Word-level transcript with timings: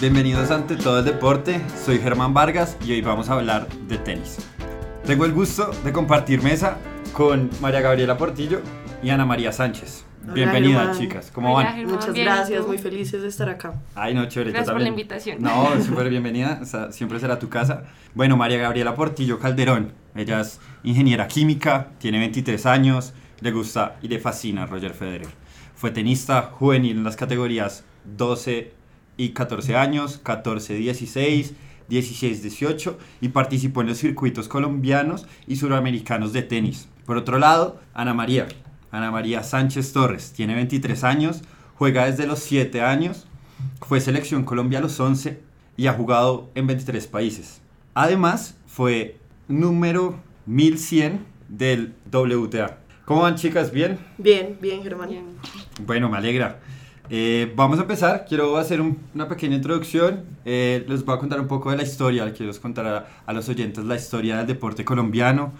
bienvenidos 0.00 0.50
ante 0.50 0.76
todo 0.76 1.00
el 1.00 1.04
deporte. 1.04 1.60
Soy 1.84 1.98
Germán 1.98 2.32
Vargas 2.34 2.76
y 2.84 2.92
hoy 2.92 3.00
vamos 3.00 3.28
a 3.28 3.34
hablar 3.34 3.68
de 3.88 3.98
tenis. 3.98 4.38
Tengo 5.04 5.24
el 5.24 5.32
gusto 5.32 5.70
de 5.84 5.92
compartir 5.92 6.42
mesa 6.42 6.78
con 7.12 7.50
María 7.60 7.80
Gabriela 7.80 8.16
Portillo 8.16 8.60
y 9.02 9.10
Ana 9.10 9.24
María 9.26 9.52
Sánchez. 9.52 10.04
Hola, 10.24 10.34
Bienvenidas, 10.34 10.82
Germán. 10.82 10.98
chicas. 10.98 11.30
¿Cómo 11.32 11.54
Hola, 11.54 11.66
van? 11.68 11.76
Germán, 11.76 11.94
Muchas 11.96 12.12
bien, 12.12 12.26
gracias, 12.26 12.66
muy 12.66 12.78
felices 12.78 13.22
de 13.22 13.28
estar 13.28 13.48
acá. 13.48 13.74
Ay, 13.94 14.14
no, 14.14 14.26
chévere. 14.28 14.52
Gracias 14.52 14.72
por 14.72 14.82
la 14.82 14.88
invitación. 14.88 15.38
No, 15.40 15.68
súper 15.86 16.10
bienvenida. 16.10 16.58
o 16.62 16.64
sea, 16.66 16.92
siempre 16.92 17.18
será 17.18 17.38
tu 17.38 17.48
casa. 17.48 17.84
Bueno, 18.14 18.36
María 18.36 18.58
Gabriela 18.58 18.94
Portillo 18.94 19.38
Calderón. 19.38 19.92
Ella 20.14 20.40
es 20.40 20.60
ingeniera 20.84 21.26
química, 21.28 21.88
tiene 21.98 22.18
23 22.18 22.66
años, 22.66 23.14
le 23.40 23.50
gusta 23.52 23.96
y 24.02 24.08
le 24.08 24.18
fascina 24.18 24.66
Roger 24.66 24.92
Federer. 24.92 25.28
Fue 25.74 25.90
tenista 25.90 26.42
juvenil 26.42 26.98
en 26.98 27.04
las 27.04 27.16
categorías 27.16 27.84
12 28.04 28.77
y 29.18 29.30
14 29.30 29.76
años, 29.76 30.18
14, 30.22 30.74
16, 30.74 31.52
16, 31.88 32.42
18 32.42 32.98
y 33.20 33.28
participó 33.28 33.82
en 33.82 33.88
los 33.88 33.98
circuitos 33.98 34.48
colombianos 34.48 35.26
y 35.46 35.56
suramericanos 35.56 36.32
de 36.32 36.42
tenis. 36.42 36.88
Por 37.04 37.18
otro 37.18 37.38
lado, 37.38 37.78
Ana 37.92 38.14
María. 38.14 38.48
Ana 38.90 39.10
María 39.10 39.42
Sánchez 39.42 39.92
Torres 39.92 40.32
tiene 40.32 40.54
23 40.54 41.04
años, 41.04 41.42
juega 41.74 42.06
desde 42.06 42.26
los 42.26 42.38
7 42.38 42.80
años, 42.80 43.26
fue 43.86 44.00
selección 44.00 44.44
Colombia 44.44 44.78
a 44.78 44.82
los 44.82 44.98
11 44.98 45.40
y 45.76 45.86
ha 45.88 45.92
jugado 45.92 46.48
en 46.54 46.66
23 46.66 47.06
países. 47.08 47.60
Además, 47.94 48.56
fue 48.66 49.18
número 49.48 50.20
1100 50.46 51.24
del 51.48 51.94
WTA. 52.10 52.78
¿Cómo 53.04 53.22
van 53.22 53.36
chicas? 53.36 53.72
¿Bien? 53.72 53.98
Bien, 54.18 54.58
bien, 54.60 54.82
Germán. 54.82 55.08
Bien. 55.08 55.24
Bueno, 55.86 56.08
me 56.08 56.18
alegra. 56.18 56.60
Eh, 57.10 57.52
vamos 57.56 57.78
a 57.78 57.82
empezar. 57.82 58.26
Quiero 58.28 58.56
hacer 58.58 58.80
un- 58.80 58.98
una 59.14 59.28
pequeña 59.28 59.56
introducción. 59.56 60.24
Eh, 60.44 60.84
les 60.88 61.04
voy 61.04 61.14
a 61.16 61.18
contar 61.18 61.40
un 61.40 61.46
poco 61.48 61.70
de 61.70 61.76
la 61.76 61.82
historia. 61.82 62.32
Quiero 62.32 62.52
contar 62.60 62.86
a, 62.86 63.06
a 63.26 63.32
los 63.32 63.48
oyentes 63.48 63.84
la 63.84 63.96
historia 63.96 64.36
del 64.38 64.46
deporte 64.46 64.84
colombiano. 64.84 65.52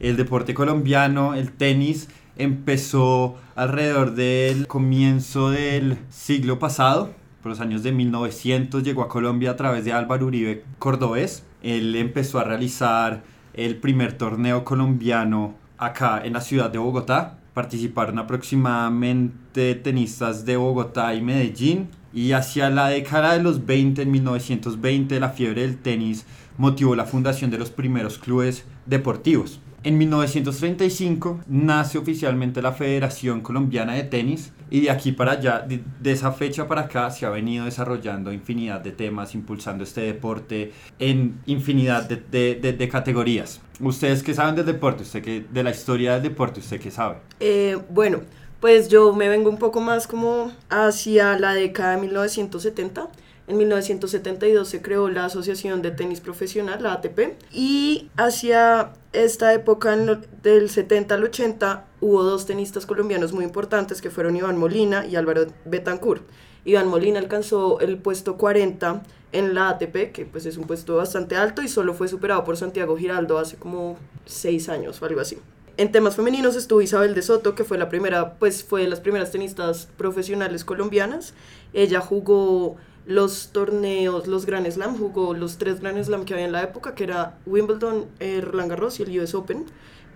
El 0.00 0.16
deporte 0.16 0.54
colombiano, 0.54 1.34
el 1.34 1.52
tenis, 1.52 2.08
empezó 2.36 3.36
alrededor 3.56 4.14
del 4.14 4.66
comienzo 4.66 5.50
del 5.50 5.98
siglo 6.10 6.58
pasado. 6.58 7.10
Por 7.42 7.50
los 7.50 7.60
años 7.60 7.82
de 7.84 7.92
1900 7.92 8.82
llegó 8.82 9.02
a 9.02 9.08
Colombia 9.08 9.52
a 9.52 9.56
través 9.56 9.84
de 9.84 9.92
Álvaro 9.92 10.26
Uribe 10.26 10.64
Cordobés. 10.80 11.44
Él 11.62 11.94
empezó 11.96 12.38
a 12.40 12.44
realizar 12.44 13.22
el 13.54 13.76
primer 13.76 14.12
torneo 14.14 14.64
colombiano 14.64 15.54
acá 15.78 16.20
en 16.24 16.32
la 16.32 16.40
ciudad 16.40 16.70
de 16.70 16.78
Bogotá. 16.78 17.37
Participaron 17.58 18.20
aproximadamente 18.20 19.74
tenistas 19.74 20.44
de 20.44 20.56
Bogotá 20.56 21.12
y 21.16 21.20
Medellín. 21.20 21.88
Y 22.14 22.30
hacia 22.30 22.70
la 22.70 22.86
década 22.88 23.32
de 23.32 23.42
los 23.42 23.66
20, 23.66 24.02
en 24.02 24.12
1920, 24.12 25.18
la 25.18 25.30
fiebre 25.30 25.62
del 25.62 25.76
tenis 25.76 26.24
motivó 26.56 26.94
la 26.94 27.04
fundación 27.04 27.50
de 27.50 27.58
los 27.58 27.70
primeros 27.70 28.16
clubes 28.16 28.64
deportivos. 28.86 29.60
En 29.82 29.98
1935 29.98 31.40
nace 31.48 31.98
oficialmente 31.98 32.62
la 32.62 32.70
Federación 32.70 33.40
Colombiana 33.40 33.94
de 33.94 34.04
Tenis 34.04 34.52
y 34.70 34.80
de 34.80 34.90
aquí 34.90 35.12
para 35.12 35.32
allá, 35.32 35.60
de, 35.66 35.82
esa 36.10 36.32
fecha 36.32 36.66
para 36.68 36.82
acá, 36.82 37.10
se 37.10 37.26
ha 37.26 37.30
venido 37.30 37.64
desarrollando 37.64 38.32
infinidad 38.32 38.80
de 38.80 38.92
temas, 38.92 39.34
impulsando 39.34 39.84
este 39.84 40.02
deporte 40.02 40.72
en 40.98 41.40
infinidad 41.46 42.08
de, 42.08 42.54
de- 42.54 42.88
categorías. 42.88 43.60
Ustedes 43.80 44.22
que 44.22 44.34
saben 44.34 44.54
del 44.54 44.66
deporte, 44.66 45.02
usted 45.02 45.22
que 45.22 45.44
de 45.50 45.62
la 45.62 45.70
historia 45.70 46.14
del 46.14 46.22
deporte, 46.22 46.60
usted 46.60 46.80
que 46.80 46.90
sabe. 46.90 47.16
Eh, 47.40 47.78
bueno, 47.90 48.20
pues 48.60 48.88
yo 48.88 49.12
me 49.12 49.28
vengo 49.28 49.50
un 49.50 49.58
poco 49.58 49.80
más 49.80 50.06
como 50.06 50.52
hacia 50.70 51.38
la 51.38 51.54
década 51.54 51.96
de 51.96 52.02
1970. 52.02 53.08
En 53.48 53.56
1972 53.56 54.68
se 54.68 54.82
creó 54.82 55.08
la 55.08 55.24
Asociación 55.24 55.80
de 55.80 55.90
Tenis 55.90 56.20
Profesional, 56.20 56.82
la 56.82 56.92
ATP, 56.92 57.38
y 57.50 58.10
hacia 58.18 58.92
esta 59.14 59.54
época 59.54 59.96
del 60.42 60.68
70 60.68 61.14
al 61.14 61.24
80 61.24 61.86
hubo 62.02 62.24
dos 62.24 62.44
tenistas 62.44 62.84
colombianos 62.84 63.32
muy 63.32 63.44
importantes 63.44 64.02
que 64.02 64.10
fueron 64.10 64.36
Iván 64.36 64.58
Molina 64.58 65.06
y 65.06 65.16
Álvaro 65.16 65.46
Betancourt. 65.64 66.28
Iván 66.66 66.88
Molina 66.88 67.20
alcanzó 67.20 67.80
el 67.80 67.96
puesto 67.96 68.36
40 68.36 69.02
en 69.32 69.54
la 69.54 69.70
ATP, 69.70 70.12
que 70.12 70.28
pues 70.30 70.44
es 70.44 70.58
un 70.58 70.66
puesto 70.66 70.96
bastante 70.96 71.34
alto 71.36 71.62
y 71.62 71.68
solo 71.68 71.94
fue 71.94 72.06
superado 72.06 72.44
por 72.44 72.58
Santiago 72.58 72.98
Giraldo 72.98 73.38
hace 73.38 73.56
como 73.56 73.96
seis 74.26 74.68
años 74.68 75.00
o 75.00 75.06
algo 75.06 75.22
así. 75.22 75.38
En 75.78 75.92
temas 75.92 76.16
femeninos 76.16 76.56
estuvo 76.56 76.82
Isabel 76.82 77.14
de 77.14 77.22
Soto, 77.22 77.54
que 77.54 77.62
fue 77.62 77.78
la 77.78 77.88
primera, 77.88 78.34
pues 78.34 78.64
fue 78.64 78.82
de 78.82 78.88
las 78.88 79.00
primeras 79.00 79.30
tenistas 79.30 79.88
profesionales 79.96 80.64
colombianas. 80.64 81.34
Ella 81.72 82.00
jugó 82.00 82.76
los 83.08 83.52
torneos, 83.52 84.26
los 84.26 84.44
Grand 84.44 84.70
Slam, 84.70 84.98
jugó 84.98 85.32
los 85.32 85.56
tres 85.56 85.80
Grand 85.80 86.00
Slam 86.04 86.26
que 86.26 86.34
había 86.34 86.44
en 86.44 86.52
la 86.52 86.62
época, 86.62 86.94
que 86.94 87.04
era 87.04 87.38
Wimbledon, 87.46 88.04
eh, 88.20 88.42
Roland 88.42 88.68
Garros 88.68 89.00
y 89.00 89.02
el 89.02 89.18
US 89.18 89.34
Open, 89.34 89.64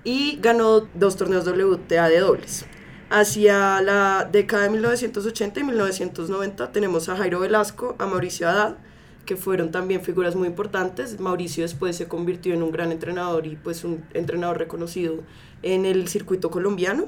y 0.04 0.38
ganó 0.42 0.80
dos 0.92 1.16
torneos 1.16 1.46
WTA 1.46 2.10
de 2.10 2.20
dobles. 2.20 2.66
Hacia 3.08 3.80
la 3.80 4.28
década 4.30 4.64
de 4.64 4.70
1980 4.70 5.60
y 5.60 5.64
1990 5.64 6.70
tenemos 6.70 7.08
a 7.08 7.16
Jairo 7.16 7.40
Velasco, 7.40 7.96
a 7.98 8.04
Mauricio 8.04 8.46
Haddad, 8.46 8.76
que 9.24 9.36
fueron 9.36 9.70
también 9.70 10.02
figuras 10.02 10.36
muy 10.36 10.48
importantes. 10.48 11.18
Mauricio 11.18 11.62
después 11.62 11.96
se 11.96 12.08
convirtió 12.08 12.52
en 12.52 12.62
un 12.62 12.72
gran 12.72 12.92
entrenador 12.92 13.46
y 13.46 13.56
pues 13.56 13.84
un 13.84 14.04
entrenador 14.12 14.58
reconocido 14.58 15.20
en 15.62 15.86
el 15.86 16.08
circuito 16.08 16.50
colombiano. 16.50 17.06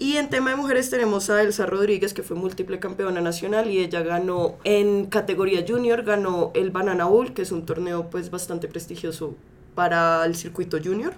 Y 0.00 0.16
en 0.16 0.30
tema 0.30 0.48
de 0.48 0.56
mujeres 0.56 0.88
tenemos 0.88 1.28
a 1.28 1.42
Elsa 1.42 1.66
Rodríguez, 1.66 2.14
que 2.14 2.22
fue 2.22 2.34
múltiple 2.34 2.80
campeona 2.80 3.20
nacional 3.20 3.70
y 3.70 3.80
ella 3.80 4.00
ganó 4.00 4.56
en 4.64 5.04
categoría 5.04 5.62
junior, 5.68 6.04
ganó 6.04 6.52
el 6.54 6.70
Banana 6.70 7.04
Bowl, 7.04 7.34
que 7.34 7.42
es 7.42 7.52
un 7.52 7.66
torneo 7.66 8.08
pues 8.08 8.30
bastante 8.30 8.66
prestigioso 8.66 9.36
para 9.74 10.24
el 10.24 10.36
circuito 10.36 10.78
junior. 10.82 11.12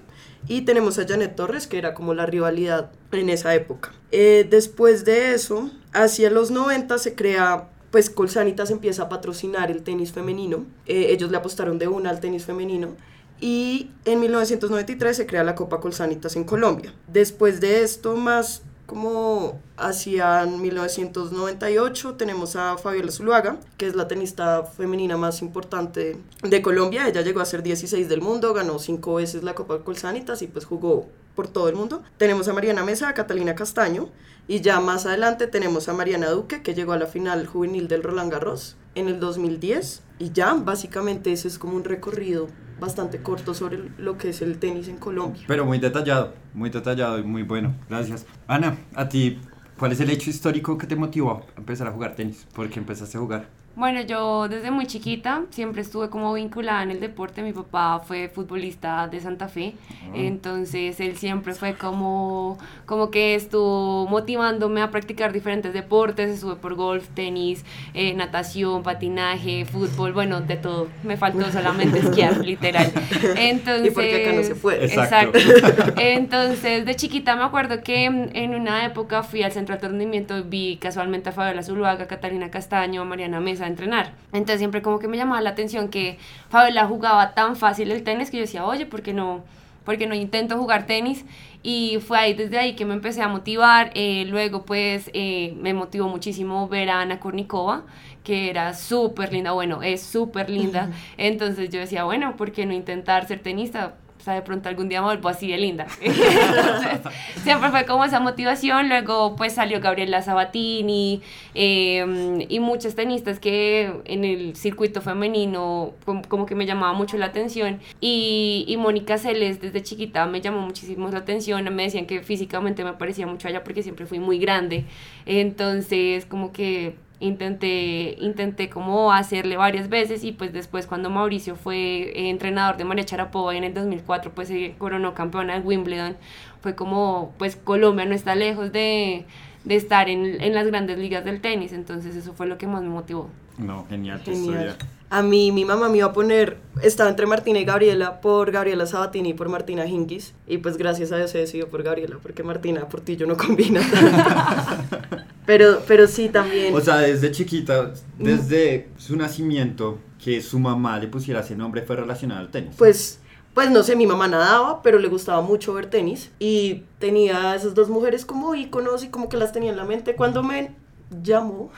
Y 0.49 0.63
tenemos 0.63 0.99
a 0.99 1.07
Janet 1.07 1.37
Torres, 1.37 1.69
que 1.69 1.79
era 1.79 1.95
como 1.95 2.13
la 2.13 2.27
rivalidad 2.27 2.91
en 3.13 3.31
esa 3.31 3.55
época. 3.55 3.93
Eh, 4.11 4.49
después 4.51 5.05
de 5.05 5.33
eso, 5.33 5.71
hacia 5.93 6.29
los 6.29 6.51
90 6.51 6.99
se 6.99 7.15
crea, 7.15 7.69
pues 7.93 8.11
Colsanitas 8.11 8.73
empieza 8.73 9.05
a 9.05 9.09
patrocinar 9.09 9.71
el 9.71 9.85
tenis 9.85 10.11
femenino. 10.11 10.67
Eh, 10.87 11.07
ellos 11.11 11.31
le 11.31 11.37
apostaron 11.37 11.79
de 11.79 11.87
una 11.87 12.11
al 12.11 12.19
tenis 12.19 12.47
femenino. 12.47 12.97
Y 13.41 13.93
en 14.05 14.19
1993 14.19 15.17
se 15.17 15.27
crea 15.27 15.45
la 15.45 15.55
Copa 15.55 15.79
Colsanitas 15.79 16.35
en 16.35 16.43
Colombia. 16.43 16.93
Después 17.07 17.61
de 17.61 17.85
esto, 17.85 18.17
más 18.17 18.63
como 18.93 19.59
hacia 19.79 20.45
1998 20.45 22.15
tenemos 22.17 22.57
a 22.57 22.77
Fabiola 22.77 23.11
Zuluaga, 23.11 23.57
que 23.79 23.87
es 23.87 23.97
la 23.97 24.07
tenista 24.07 24.65
femenina 24.65 25.17
más 25.17 25.41
importante 25.41 26.19
de 26.43 26.61
Colombia. 26.61 27.09
Ella 27.09 27.23
llegó 27.23 27.41
a 27.41 27.47
ser 27.47 27.63
16 27.63 28.07
del 28.11 28.21
mundo, 28.21 28.53
ganó 28.53 28.79
cinco 28.79 29.15
veces 29.15 29.45
la 29.45 29.55
Copa 29.55 29.83
Colsanitas 29.83 30.43
y 30.43 30.47
pues 30.47 30.67
jugó 30.67 31.09
por 31.35 31.49
todo 31.49 31.71
el 31.71 31.75
mundo. 31.75 32.03
Tenemos 32.19 32.49
a 32.49 32.53
Mariana 32.53 32.85
Mesa, 32.85 33.09
a 33.09 33.15
Catalina 33.15 33.55
Castaño 33.55 34.11
y 34.47 34.61
ya 34.61 34.79
más 34.79 35.07
adelante 35.07 35.47
tenemos 35.47 35.89
a 35.89 35.95
Mariana 35.95 36.29
Duque, 36.29 36.61
que 36.61 36.75
llegó 36.75 36.93
a 36.93 36.99
la 36.99 37.07
final 37.07 37.47
juvenil 37.47 37.89
del 37.89 38.03
Roland 38.03 38.31
Garros 38.31 38.77
en 38.95 39.09
el 39.09 39.21
2010 39.21 40.03
y 40.19 40.33
ya 40.33 40.53
básicamente 40.53 41.33
ese 41.33 41.49
es 41.49 41.59
como 41.59 41.77
un 41.77 41.85
recorrido 41.85 42.49
bastante 42.83 43.23
corto 43.23 43.55
sobre 43.55 43.79
lo 43.97 44.19
que 44.19 44.29
es 44.31 44.43
el 44.43 44.59
tenis 44.59 44.89
en 44.89 44.99
Colombia. 44.99 45.43
Pero 45.47 45.65
muy 45.65 45.79
detallado, 45.79 46.35
muy 46.53 46.69
detallado 46.69 47.19
y 47.19 47.23
muy 47.23 47.45
bueno. 47.45 47.75
Gracias. 47.89 48.27
Ana, 48.47 48.77
a 48.95 49.09
ti, 49.09 49.41
¿cuál 49.79 49.93
es 49.93 50.01
el 50.01 50.11
hecho 50.11 50.29
histórico 50.29 50.77
que 50.77 50.87
te 50.87 50.97
motivó 50.97 51.45
a 51.57 51.59
empezar 51.59 51.87
a 51.87 51.93
jugar 51.93 52.15
tenis? 52.15 52.47
¿Por 52.53 52.69
qué 52.69 52.81
empezaste 52.81 53.17
a 53.17 53.21
jugar? 53.21 53.62
Bueno, 53.75 54.03
yo 54.03 54.49
desde 54.49 54.71
muy 54.71 54.87
chiquita 54.87 55.45
siempre 55.49 55.81
estuve 55.81 56.11
como 56.11 56.35
vinculada 56.35 56.83
en 56.83 56.91
el 56.91 57.01
deporte. 57.01 57.43
Mi 57.43 57.55
papá 57.55 58.01
fue 58.01 58.29
futbolista 58.29 59.09
de 59.09 59.19
Santa 59.21 59.49
Fe, 59.49 59.75
entonces 60.15 61.01
él 61.01 61.17
siempre 61.17 61.55
fue 61.55 61.75
como, 61.75 62.59
como 62.85 63.11
que 63.11 63.35
estuvo 63.35 64.07
motivándome 64.09 64.83
a 64.83 64.91
practicar 64.91 65.33
diferentes 65.33 65.73
deportes. 65.73 66.31
Estuve 66.31 66.57
por 66.57 66.75
golf, 66.75 67.09
tenis, 67.15 67.65
eh, 67.95 68.13
natación, 68.13 68.83
patinaje, 68.83 69.65
fútbol, 69.65 70.13
bueno, 70.13 70.43
de 70.43 70.57
todo. 70.57 70.89
Me 71.03 71.17
faltó 71.17 71.51
solamente 71.51 72.01
esquiar, 72.01 72.37
literal. 72.45 72.93
Entonces, 73.37 73.87
Y 73.87 73.91
porque 73.91 74.23
acá 74.23 74.37
no 74.37 74.43
se 74.43 74.55
puede. 74.55 74.85
Exacto. 74.85 75.39
Exacto. 75.39 75.95
Entonces, 75.97 76.85
de 76.85 76.95
chiquita 76.95 77.37
me 77.37 77.45
acuerdo 77.45 77.83
que 77.83 78.05
en 78.05 78.55
una 78.55 78.85
época 78.85 79.23
fui 79.23 79.43
al 79.43 79.53
centro 79.53 79.77
de 79.79 79.89
rendimiento 79.89 80.37
y 80.37 80.43
vi 80.43 80.77
casualmente 80.77 81.31
a 81.31 81.33
Fabiola 81.33 81.63
Zuluaga, 81.63 82.07
Catalina 82.07 82.51
Castaño, 82.51 83.01
a 83.01 83.05
Mariana 83.07 83.41
Mesa 83.41 83.62
a 83.65 83.69
entrenar. 83.69 84.15
Entonces, 84.33 84.59
siempre 84.59 84.83
como 84.83 84.99
que 84.99 85.09
me 85.09 85.17
llamaba 85.17 85.41
la 85.41 85.51
atención 85.51 85.89
que 85.89 86.19
Fabiola 86.49 86.87
jugaba 86.87 87.35
tan 87.35 87.57
fácil 87.57 87.91
el 87.91 88.03
tenis 88.03 88.31
que 88.31 88.39
yo 88.39 88.43
decía, 88.43 88.65
oye, 88.65 88.87
¿por 88.87 89.03
qué 89.03 89.13
no? 89.13 89.43
porque 89.85 90.07
no 90.07 90.15
intento 90.15 90.59
jugar 90.59 90.87
tenis 90.87 91.25
y 91.63 91.99
fue 92.01 92.19
ahí 92.19 92.35
desde 92.35 92.59
ahí 92.59 92.75
que 92.75 92.85
me 92.85 92.95
empecé 92.95 93.23
a 93.23 93.29
motivar. 93.29 93.91
Eh, 93.95 94.25
luego 94.29 94.65
pues 94.65 95.11
eh, 95.15 95.55
me 95.61 95.75
motivó 95.75 96.09
muchísimo 96.09 96.69
ver 96.69 96.91
a 96.91 97.01
Ana 97.01 97.21
Kornikova, 97.21 97.85
que 98.25 98.51
era 98.51 98.75
súper 98.75 99.33
linda, 99.33 99.53
bueno, 99.53 99.83
es 99.83 100.03
súper 100.03 100.51
linda. 100.51 100.91
Entonces 101.17 101.71
yo 101.71 101.81
decía, 101.81 102.05
bueno, 102.05 102.37
¿por 102.37 102.53
qué 102.53 102.67
no 102.67 102.73
intentar 102.73 103.27
ser 103.27 103.41
tenista? 103.41 103.95
O 104.23 104.25
sea, 104.25 104.35
de 104.35 104.43
pronto 104.43 104.69
algún 104.69 104.89
día 104.89 105.01
me 105.01 105.09
vuelvo 105.09 105.29
así 105.29 105.51
de 105.51 105.59
linda. 105.59 105.89
siempre 107.43 107.71
fue 107.71 107.85
como 107.87 108.05
esa 108.05 108.21
motivación. 108.21 108.89
Luego, 108.89 109.35
pues 109.35 109.55
salió 109.55 109.81
Gabriela 109.81 110.23
Sabatini 110.23 111.21
em, 111.55 112.41
y 112.49 112.61
muchos 112.61 112.95
tenistas 112.95 113.41
que 113.41 113.93
en 114.05 114.25
el 114.25 114.55
circuito 114.55 115.01
femenino 115.01 115.95
como, 116.29 116.47
que 116.47 116.55
me 116.55 116.67
llamaba 116.67 116.93
mucho 116.93 117.19
la 117.19 117.27
atención. 117.27 117.81
Y, 118.01 118.65
y 118.69 118.77
Mónica 118.77 119.19
Celes 119.19 119.61
desde 119.61 119.83
chiquita 119.83 120.25
me 120.27 120.41
llamó 120.41 120.61
muchísimo 120.61 121.09
la 121.09 121.19
atención. 121.19 121.65
Me 121.75 121.83
decían 121.83 122.07
que 122.07 122.23
físicamente 122.23 122.85
me 122.85 122.93
parecía 122.93 123.27
mucho 123.27 123.49
allá 123.49 123.65
porque 123.65 123.83
siempre 123.83 124.07
fui 124.07 124.21
muy 124.21 124.39
grande. 124.39 124.85
Entonces, 125.27 126.27
como 126.27 126.53
que 126.53 126.95
intenté, 127.23 128.17
intenté 128.19 128.69
como 128.69 129.13
hacerle 129.13 129.57
varias 129.57 129.89
veces 129.89 130.25
y 130.25 130.33
pues 130.33 130.53
después 130.53 130.87
cuando 130.87 131.09
Mauricio 131.11 131.57
fue 131.57 132.29
entrenador 132.29 132.77
de 132.77 132.85
María 132.85 133.05
Charapova 133.05 133.55
en 133.57 133.65
el 133.65 133.75
2004 133.75 134.33
pues 134.35 134.49
se 134.49 134.75
coronó 134.79 135.15
campeona 135.15 135.55
de 135.55 135.61
Wimbledon, 135.61 136.17
fue 136.61 136.75
como 136.75 137.33
pues 137.39 137.57
Colombia 137.57 138.05
no 138.05 138.15
está 138.15 138.35
lejos 138.35 138.73
de, 138.73 139.25
de 139.65 139.77
estar 139.77 140.09
en, 140.09 140.43
en, 140.43 140.55
las 140.55 140.67
grandes 140.67 140.99
ligas 140.99 141.25
del 141.25 141.41
tenis, 141.41 141.73
entonces 141.73 142.17
eso 142.17 142.33
fue 142.33 142.47
lo 142.47 142.59
que 142.59 142.67
más 142.67 142.83
me 142.83 142.89
motivó. 142.89 143.31
No, 143.59 143.87
genial, 143.89 144.21
genial. 144.21 144.77
A 145.13 145.21
mí, 145.21 145.53
mi 145.53 145.67
mamá 145.67 145.91
me 145.91 145.99
iba 145.99 146.07
a 146.07 146.13
poner, 146.15 146.57
estaba 146.81 147.11
entre 147.11 147.27
Martina 147.27 147.59
y 147.59 147.67
Gabriela 147.67 148.23
por 148.23 148.51
Gabriela 148.51 148.87
Sabatini 148.87 149.29
y 149.29 149.35
por 149.35 149.51
Martina 149.51 149.87
Hingis. 149.87 150.33
Y 150.47 150.57
pues 150.57 150.79
gracias 150.79 151.13
a 151.13 151.19
Dios 151.19 151.31
se 151.31 151.37
decidió 151.37 151.69
por 151.69 151.83
Gabriela, 151.83 152.17
porque 152.23 152.43
Martina 152.43 152.89
por 152.89 153.03
ti 153.03 153.17
yo 153.17 153.27
no 153.27 153.37
combina. 153.37 153.83
pero, 155.45 155.83
pero 155.87 156.07
sí 156.07 156.31
también. 156.31 156.75
O 156.75 156.81
sea, 156.81 156.97
desde 156.97 157.31
chiquita, 157.31 157.93
desde 158.19 158.89
su 158.97 159.15
nacimiento, 159.15 159.99
que 160.19 160.41
su 160.41 160.59
mamá 160.59 160.99
le 160.99 161.09
pusiera 161.09 161.41
ese 161.41 161.57
nombre 161.57 161.83
fue 161.83 161.97
relacionado 161.97 162.41
al 162.41 162.51
tenis. 162.51 162.75
Pues 162.79 163.21
pues 163.53 163.71
no 163.71 163.83
sé, 163.83 163.97
mi 163.97 164.07
mamá 164.07 164.29
nadaba, 164.29 164.81
pero 164.81 164.99
le 164.99 165.09
gustaba 165.09 165.43
mucho 165.43 165.75
ver 165.75 165.91
tenis 165.91 166.31
y 166.39 166.85
tenía 166.99 167.55
esas 167.55 167.75
dos 167.75 167.91
mujeres 167.91 168.25
como 168.25 168.55
íconos 168.55 169.05
y 169.05 169.09
como 169.09 169.29
que 169.29 169.37
las 169.37 169.53
tenía 169.53 169.73
en 169.73 169.77
la 169.77 169.85
mente 169.85 170.17
cuando 170.17 170.43
me 170.43 170.75
llamó. 171.23 171.71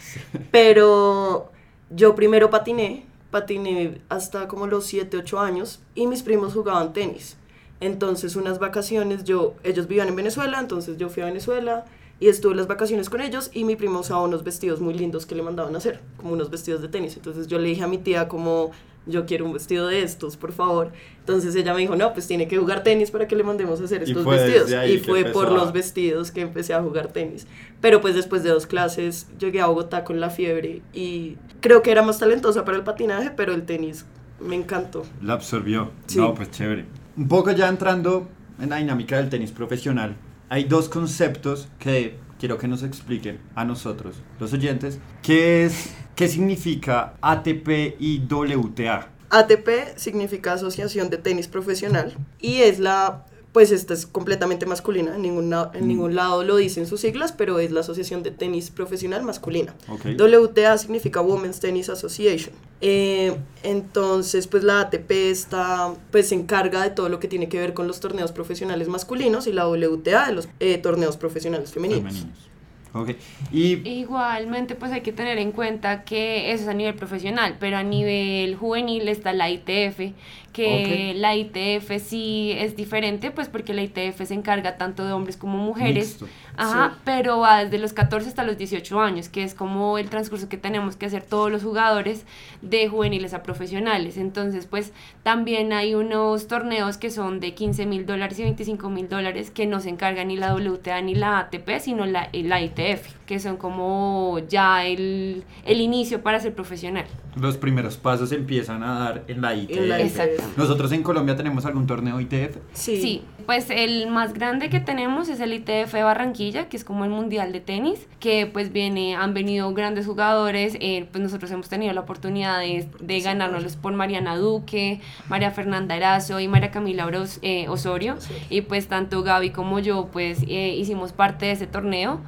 pero 0.50 1.50
yo 1.94 2.14
primero 2.14 2.50
patiné, 2.50 3.04
patiné 3.30 4.00
hasta 4.08 4.48
como 4.48 4.66
los 4.66 4.86
7, 4.86 5.16
8 5.16 5.40
años 5.40 5.80
y 5.94 6.06
mis 6.06 6.22
primos 6.22 6.54
jugaban 6.54 6.92
tenis. 6.92 7.36
Entonces 7.80 8.36
unas 8.36 8.58
vacaciones, 8.58 9.24
yo, 9.24 9.54
ellos 9.64 9.88
vivían 9.88 10.08
en 10.08 10.16
Venezuela, 10.16 10.60
entonces 10.60 10.98
yo 10.98 11.08
fui 11.08 11.22
a 11.22 11.26
Venezuela 11.26 11.84
y 12.20 12.28
estuve 12.28 12.54
las 12.54 12.68
vacaciones 12.68 13.10
con 13.10 13.20
ellos 13.20 13.50
y 13.52 13.64
mi 13.64 13.74
primo 13.74 14.00
usaba 14.00 14.22
unos 14.22 14.44
vestidos 14.44 14.80
muy 14.80 14.94
lindos 14.94 15.26
que 15.26 15.34
le 15.34 15.42
mandaban 15.42 15.74
hacer, 15.74 16.00
como 16.16 16.32
unos 16.34 16.50
vestidos 16.50 16.80
de 16.80 16.88
tenis. 16.88 17.16
Entonces 17.16 17.48
yo 17.48 17.58
le 17.58 17.68
dije 17.68 17.82
a 17.82 17.88
mi 17.88 17.98
tía 17.98 18.28
como, 18.28 18.70
yo 19.06 19.26
quiero 19.26 19.44
un 19.44 19.52
vestido 19.52 19.86
de 19.86 20.02
estos, 20.02 20.36
por 20.36 20.52
favor. 20.52 20.92
Entonces 21.18 21.54
ella 21.54 21.74
me 21.74 21.80
dijo, 21.80 21.96
no, 21.96 22.12
pues 22.12 22.26
tiene 22.26 22.48
que 22.48 22.56
jugar 22.56 22.82
tenis 22.82 23.10
para 23.10 23.28
que 23.28 23.36
le 23.36 23.42
mandemos 23.42 23.80
a 23.80 23.84
hacer 23.84 24.02
estos 24.02 24.24
vestidos. 24.24 24.70
Y 24.88 24.98
fue 24.98 25.24
por 25.24 25.50
los 25.50 25.72
vestidos 25.72 26.30
que 26.30 26.42
empecé 26.42 26.74
a 26.74 26.82
jugar 26.82 27.08
tenis. 27.08 27.46
Pero 27.80 28.00
pues 28.00 28.14
después 28.14 28.42
de 28.42 28.50
dos 28.50 28.66
clases 28.66 29.28
llegué 29.38 29.60
a 29.60 29.66
Bogotá 29.66 30.04
con 30.04 30.20
la 30.20 30.30
fiebre 30.30 30.82
y 30.92 31.36
creo 31.60 31.82
que 31.82 31.90
era 31.90 32.02
más 32.02 32.18
talentosa 32.18 32.64
para 32.64 32.76
el 32.76 32.84
patinaje, 32.84 33.30
pero 33.30 33.52
el 33.52 33.64
tenis 33.64 34.06
me 34.40 34.56
encantó. 34.56 35.04
La 35.22 35.34
absorbió. 35.34 35.90
No, 36.16 36.34
pues 36.34 36.50
chévere. 36.50 36.86
Un 37.16 37.28
poco 37.28 37.50
ya 37.52 37.68
entrando 37.68 38.28
en 38.60 38.70
la 38.70 38.76
dinámica 38.76 39.16
del 39.16 39.28
tenis 39.28 39.50
profesional, 39.50 40.16
hay 40.48 40.64
dos 40.64 40.88
conceptos 40.88 41.68
que 41.78 42.16
quiero 42.38 42.58
que 42.58 42.66
nos 42.66 42.82
expliquen 42.82 43.38
a 43.54 43.64
nosotros, 43.64 44.16
los 44.40 44.52
oyentes, 44.52 44.98
qué 45.22 45.64
es, 45.64 45.94
qué 46.14 46.28
significa 46.28 47.14
ATP 47.20 47.96
y 47.98 48.20
WTA. 48.28 49.08
ATP 49.30 49.96
significa 49.96 50.52
Asociación 50.52 51.08
de 51.08 51.16
Tenis 51.16 51.48
Profesional 51.48 52.14
y 52.40 52.58
es 52.58 52.78
la 52.78 53.24
pues 53.52 53.70
esta 53.70 53.92
es 53.92 54.06
completamente 54.06 54.64
masculina, 54.64 55.14
en 55.14 55.22
ningún, 55.22 55.54
en 55.74 55.86
ningún 55.86 56.12
mm. 56.12 56.14
lado 56.14 56.42
lo 56.42 56.56
dicen 56.56 56.86
sus 56.86 57.02
siglas, 57.02 57.32
pero 57.32 57.58
es 57.58 57.70
la 57.70 57.80
Asociación 57.80 58.22
de 58.22 58.30
Tenis 58.30 58.70
Profesional 58.70 59.22
Masculina. 59.24 59.74
WTA 59.88 60.78
significa 60.78 61.20
Women's 61.20 61.60
Tennis 61.60 61.90
Association. 61.90 62.54
Eh, 62.80 63.36
entonces, 63.62 64.46
pues 64.46 64.64
la 64.64 64.80
ATP 64.80 65.10
está, 65.10 65.94
pues 66.10 66.30
se 66.30 66.34
encarga 66.34 66.82
de 66.82 66.90
todo 66.90 67.10
lo 67.10 67.20
que 67.20 67.28
tiene 67.28 67.50
que 67.50 67.58
ver 67.58 67.74
con 67.74 67.86
los 67.86 68.00
torneos 68.00 68.32
profesionales 68.32 68.88
masculinos 68.88 69.46
y 69.46 69.52
la 69.52 69.68
WTA 69.68 70.28
de 70.28 70.32
los 70.32 70.48
eh, 70.58 70.78
torneos 70.78 71.18
profesionales 71.18 71.72
femeninos. 71.72 72.14
femeninos. 72.14 72.51
Okay. 72.94 73.16
Y 73.50 73.88
Igualmente, 73.88 74.74
pues 74.74 74.92
hay 74.92 75.00
que 75.00 75.12
tener 75.12 75.38
en 75.38 75.52
cuenta 75.52 76.04
que 76.04 76.52
eso 76.52 76.64
es 76.64 76.68
a 76.68 76.74
nivel 76.74 76.94
profesional, 76.94 77.56
pero 77.58 77.78
a 77.78 77.82
nivel 77.82 78.54
juvenil 78.54 79.08
está 79.08 79.32
la 79.32 79.48
ITF, 79.48 80.12
que 80.52 81.14
la 81.16 81.34
ITF 81.34 81.90
sí 82.04 82.52
es 82.54 82.76
diferente, 82.76 83.30
pues 83.30 83.48
porque 83.48 83.72
la 83.72 83.82
ITF 83.82 84.26
se 84.26 84.34
encarga 84.34 84.76
tanto 84.76 85.06
de 85.06 85.12
hombres 85.12 85.38
como 85.38 85.56
mujeres, 85.56 86.18
ajá, 86.56 86.98
pero 87.04 87.38
va 87.38 87.64
desde 87.64 87.78
los 87.78 87.92
14 87.92 88.28
hasta 88.28 88.44
los 88.44 88.56
18 88.56 89.00
años, 89.00 89.28
que 89.28 89.42
es 89.42 89.54
como 89.54 89.98
el 89.98 90.10
transcurso 90.10 90.48
que 90.48 90.56
tenemos 90.56 90.96
que 90.96 91.06
hacer 91.06 91.22
todos 91.22 91.50
los 91.50 91.62
jugadores 91.62 92.24
de 92.60 92.88
juveniles 92.88 93.34
a 93.34 93.42
profesionales. 93.42 94.16
Entonces, 94.16 94.66
pues 94.66 94.92
también 95.22 95.72
hay 95.72 95.94
unos 95.94 96.48
torneos 96.48 96.96
que 96.96 97.10
son 97.10 97.40
de 97.40 97.54
15 97.54 97.86
mil 97.86 98.06
dólares 98.06 98.38
y 98.38 98.42
25 98.42 98.90
mil 98.90 99.08
dólares 99.08 99.50
que 99.50 99.66
no 99.66 99.80
se 99.80 99.88
encarga 99.88 100.24
ni 100.24 100.36
la 100.36 100.54
WTA 100.54 101.00
ni 101.02 101.14
la 101.14 101.38
ATP, 101.38 101.80
sino 101.80 102.06
la, 102.06 102.28
la 102.32 102.60
ITF, 102.60 103.14
que 103.26 103.38
son 103.38 103.56
como 103.56 104.40
ya 104.48 104.84
el, 104.84 105.44
el 105.64 105.80
inicio 105.80 106.22
para 106.22 106.40
ser 106.40 106.54
profesional. 106.54 107.06
Los 107.40 107.56
primeros 107.56 107.96
pasos 107.96 108.30
empiezan 108.32 108.82
a 108.82 108.98
dar 108.98 109.24
en 109.28 109.40
la 109.40 109.54
ITF. 109.54 109.76
Exacto. 109.78 110.42
¿Nosotros 110.56 110.92
en 110.92 111.02
Colombia 111.02 111.36
tenemos 111.36 111.64
algún 111.64 111.86
torneo 111.86 112.20
ITF? 112.20 112.56
Sí. 112.72 113.00
sí. 113.00 113.22
Pues 113.46 113.70
el 113.70 114.08
más 114.08 114.34
grande 114.34 114.68
que 114.68 114.80
tenemos 114.80 115.28
es 115.28 115.40
el 115.40 115.52
ITF 115.52 115.92
Barranquilla, 115.92 116.68
que 116.68 116.76
es 116.76 116.84
como 116.84 117.04
el 117.04 117.10
mundial 117.10 117.52
de 117.52 117.60
tenis, 117.60 118.06
que 118.20 118.46
pues 118.46 118.72
viene, 118.72 119.16
han 119.16 119.34
venido 119.34 119.72
grandes 119.72 120.06
jugadores, 120.06 120.76
eh, 120.80 121.08
pues 121.10 121.22
nosotros 121.22 121.50
hemos 121.50 121.68
tenido 121.68 121.92
la 121.92 122.02
oportunidad 122.02 122.58
de, 122.60 122.88
de 123.00 123.20
ganárnoslos 123.20 123.76
por 123.76 123.92
Mariana 123.94 124.36
Duque, 124.36 125.00
María 125.28 125.50
Fernanda 125.50 125.96
Erazo 125.96 126.40
y 126.40 126.48
María 126.48 126.70
Camila 126.70 127.10
eh, 127.42 127.68
Osorio, 127.68 128.16
y 128.50 128.62
pues 128.62 128.88
tanto 128.88 129.22
Gaby 129.22 129.50
como 129.50 129.78
yo 129.78 130.08
pues 130.12 130.42
eh, 130.46 130.74
hicimos 130.76 131.12
parte 131.12 131.46
de 131.46 131.52
ese 131.52 131.66
torneo. 131.66 132.20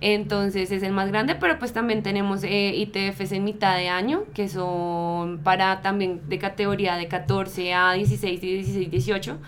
Entonces 0.00 0.70
es 0.70 0.82
el 0.84 0.92
más 0.92 1.08
grande, 1.08 1.34
pero 1.34 1.58
pues 1.58 1.72
también 1.72 2.02
tenemos 2.02 2.44
eh, 2.44 2.72
ITFs 2.76 3.32
en 3.32 3.42
mitad 3.42 3.76
de 3.76 3.88
año, 3.88 4.24
que 4.32 4.48
son 4.48 5.38
para 5.42 5.80
también 5.80 6.28
de 6.28 6.38
categoría 6.38 6.94
de 6.96 7.08
14 7.08 7.74
a 7.74 7.92
16 7.94 8.42
y 8.42 8.54
16, 8.54 8.90
18. 8.90 9.38